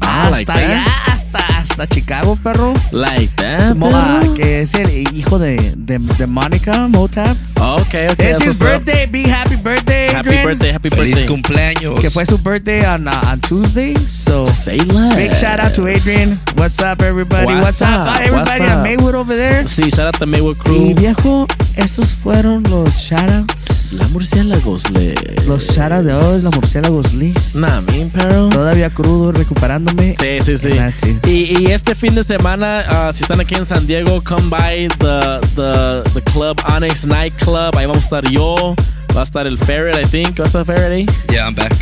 [0.00, 2.74] Ah, hasta like allá, hasta, hasta Chicago, perro.
[2.92, 3.74] Like that.
[3.76, 4.34] Mo- perro.
[4.34, 7.36] que es el hijo de, de, de Monica Motap.
[7.60, 7.94] Ok, ok.
[7.94, 8.84] Es that's his what's up.
[8.84, 9.06] birthday.
[9.06, 10.44] Big happy birthday, Happy Adrian.
[10.46, 11.26] birthday, happy Feliz birthday.
[11.26, 12.00] cumpleaños.
[12.00, 13.94] Que fue su birthday on, uh, on Tuesday.
[14.08, 15.16] So Say less.
[15.16, 16.38] big shout out to Adrian.
[16.56, 17.46] What's up, everybody?
[17.46, 18.20] What's What's, up, up?
[18.20, 18.82] everybody What's at up?
[18.84, 19.64] Maywood over there?
[19.66, 20.94] Sí, shout out to Maywood Y Crew.
[20.94, 21.46] viejo,
[21.76, 23.92] esos fueron los shoutouts.
[23.92, 25.14] La murciélagos le.
[25.46, 27.54] Los shoutouts de hoy, los murciélagos Liz.
[27.56, 28.48] Nah, mean, perro.
[28.50, 30.14] Todavía crudo, recuperándome.
[30.18, 31.17] Sí, sí, sí.
[31.26, 34.88] Y, y este fin de semana, ah, si están aquí en San Diego, come by
[34.98, 37.76] the, the, the club Onyx Night Club.
[37.76, 38.74] Ahí vamos a estar yo.
[39.16, 40.38] Va a estar el Ferret, I think.
[40.38, 41.06] ¿Va a estar Ferret ahí?
[41.30, 41.74] Yeah, I'm back.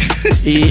[0.44, 0.70] Y,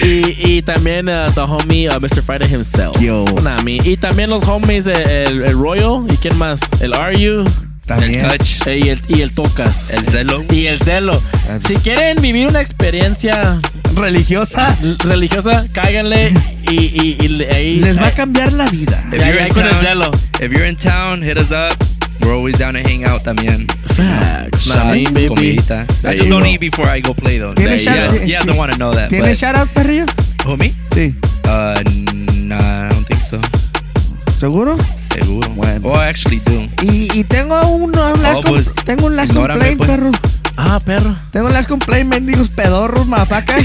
[0.04, 2.22] y, y también uh, the homie uh, Mr.
[2.22, 2.98] Friday himself.
[3.00, 3.24] Yo.
[3.42, 3.78] Nah, me.
[3.84, 6.04] Y también los homies, eh, el, el Royal.
[6.10, 6.60] ¿Y quién más?
[6.80, 7.44] El Are You.
[7.86, 8.24] También.
[8.24, 8.66] El touch.
[8.66, 9.90] y, el, y el Tocas.
[9.90, 10.44] El celo.
[10.50, 11.20] Y el Celo.
[11.66, 13.60] Si quieren vivir una experiencia
[13.94, 14.76] Religiosa.
[15.00, 16.32] religiosa, cáiganle
[16.70, 17.78] y, y, y le- ahí.
[17.80, 19.04] Les va a cambiar la vida.
[19.12, 20.10] If you're in con el town, celo.
[20.40, 21.76] if you're in town, hit us up.
[22.20, 23.66] We're always down to hang out también.
[23.94, 24.66] Facts.
[24.66, 25.28] Baby.
[25.28, 25.82] comidita.
[25.82, 27.52] I There just don't eat before I go play though.
[27.54, 29.10] ¿Tiene Yeah, shout- yeah, you guys don't want to know that.
[29.10, 30.06] ¿Tiene But, shoutout, perrillo?
[30.46, 30.72] who, me?
[30.94, 31.14] Sí.
[31.44, 31.82] Uh,
[32.46, 33.40] nah, I don't think so.
[34.38, 34.76] ¿Seguro?
[35.12, 35.48] Seguro.
[35.50, 35.88] Bueno.
[35.88, 36.68] Oh, I actually do.
[36.82, 39.90] Y, y tengo un last Oh, com- pues, tengo un last complaint, pues.
[39.90, 40.10] perro.
[40.56, 41.16] Ah, perro.
[41.32, 43.62] Tengo un last complaint, mendigos pedorros, mafacas.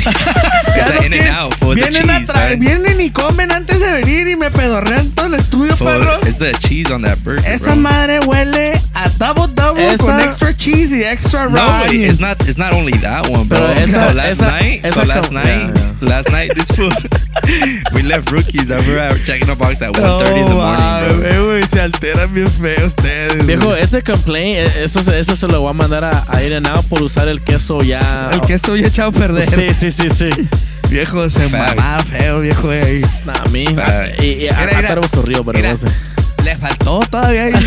[1.05, 5.35] in and vienen, a vienen y comen antes de venir y me pedorrean todo el
[5.35, 6.19] estudio, perro.
[6.25, 7.75] it's the cheese on that burger, Esa bro.
[7.77, 12.37] madre huele a double double Esa- con extra cheese y extra raw No, it's not.
[12.47, 13.59] It's not only that one, bro.
[13.59, 15.45] Pero esa- so last esa- night, esa so last night,
[15.75, 16.95] yeah, last night, this food,
[17.93, 21.17] we left rookies over at checking the box at 1.30 in the morning, bro.
[21.17, 23.45] mames, güey, se alteran bien feo ustedes.
[23.45, 26.53] Viejo, ese complaint, eh, eso, se- eso se lo voy a mandar a, a Ir
[26.67, 28.29] Out por usar el queso ya.
[28.33, 29.49] el queso ya echado a perder.
[29.49, 30.29] Sí, sí, sí, sí.
[30.89, 33.01] Viejo, se mamaba feo, viejo, ahí.
[33.25, 33.33] Nah.
[33.75, 34.21] Fact.
[34.23, 34.87] Y, y a, a mira.
[34.87, 35.71] Tarbo Zorrillo, pero Mira.
[35.71, 35.87] no sé.
[36.43, 37.45] Le faltó todavía.
[37.45, 37.59] ahí, Le,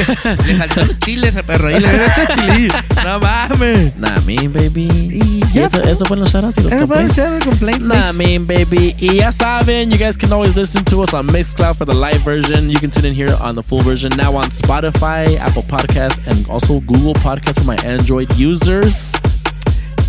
[0.47, 1.71] le faltó los chiles, perro.
[1.71, 2.75] Y le hubiera hecho chilillo.
[3.05, 3.97] No mames.
[3.97, 4.89] Nah, me, baby.
[5.11, 7.17] Y ya, eso, eso fueron los shoutouts y los Eso fueron complaints.
[7.17, 8.17] shoutouts y complaints, Nah, thanks.
[8.17, 8.95] mean, baby.
[8.99, 12.21] Y ya saben, you guys can always listen to us on Mixcloud for the live
[12.25, 12.71] version.
[12.71, 14.13] You can tune in here on the full version.
[14.17, 19.13] Now on Spotify, Apple Podcasts, and also Google Podcasts for my Android users.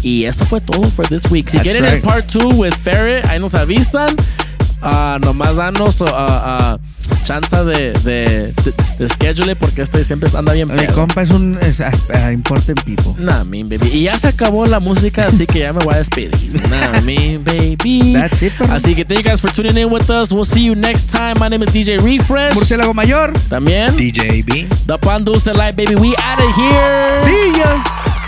[0.04, 1.48] Y eso fue todo for this week.
[1.50, 1.94] Si That's quieren right.
[1.96, 4.16] el part 2 with Ferret, ahí nos avisan.
[4.84, 6.78] Ah, nomás danos uh, uh,
[7.24, 11.58] chance de, de, de, de schedule porque este siempre anda bien Mi compa es un
[11.62, 13.14] es, uh, important people.
[13.18, 13.90] Nah, mean baby.
[13.94, 16.62] Y ya se acabó la música, así que ya me voy a despedir.
[16.70, 18.14] Nah, mean baby.
[18.14, 18.74] That's it, perro.
[18.74, 20.32] Así que thank you guys for tuning in with us.
[20.32, 21.40] We'll see you next time.
[21.40, 22.56] My name is DJ Refresh.
[22.56, 23.32] Murciélago Mayor.
[23.50, 23.96] También.
[23.96, 24.68] DJ B.
[24.86, 25.96] The Pan Dulce Light, baby.
[25.96, 27.02] We out of here.
[27.24, 28.23] See ya.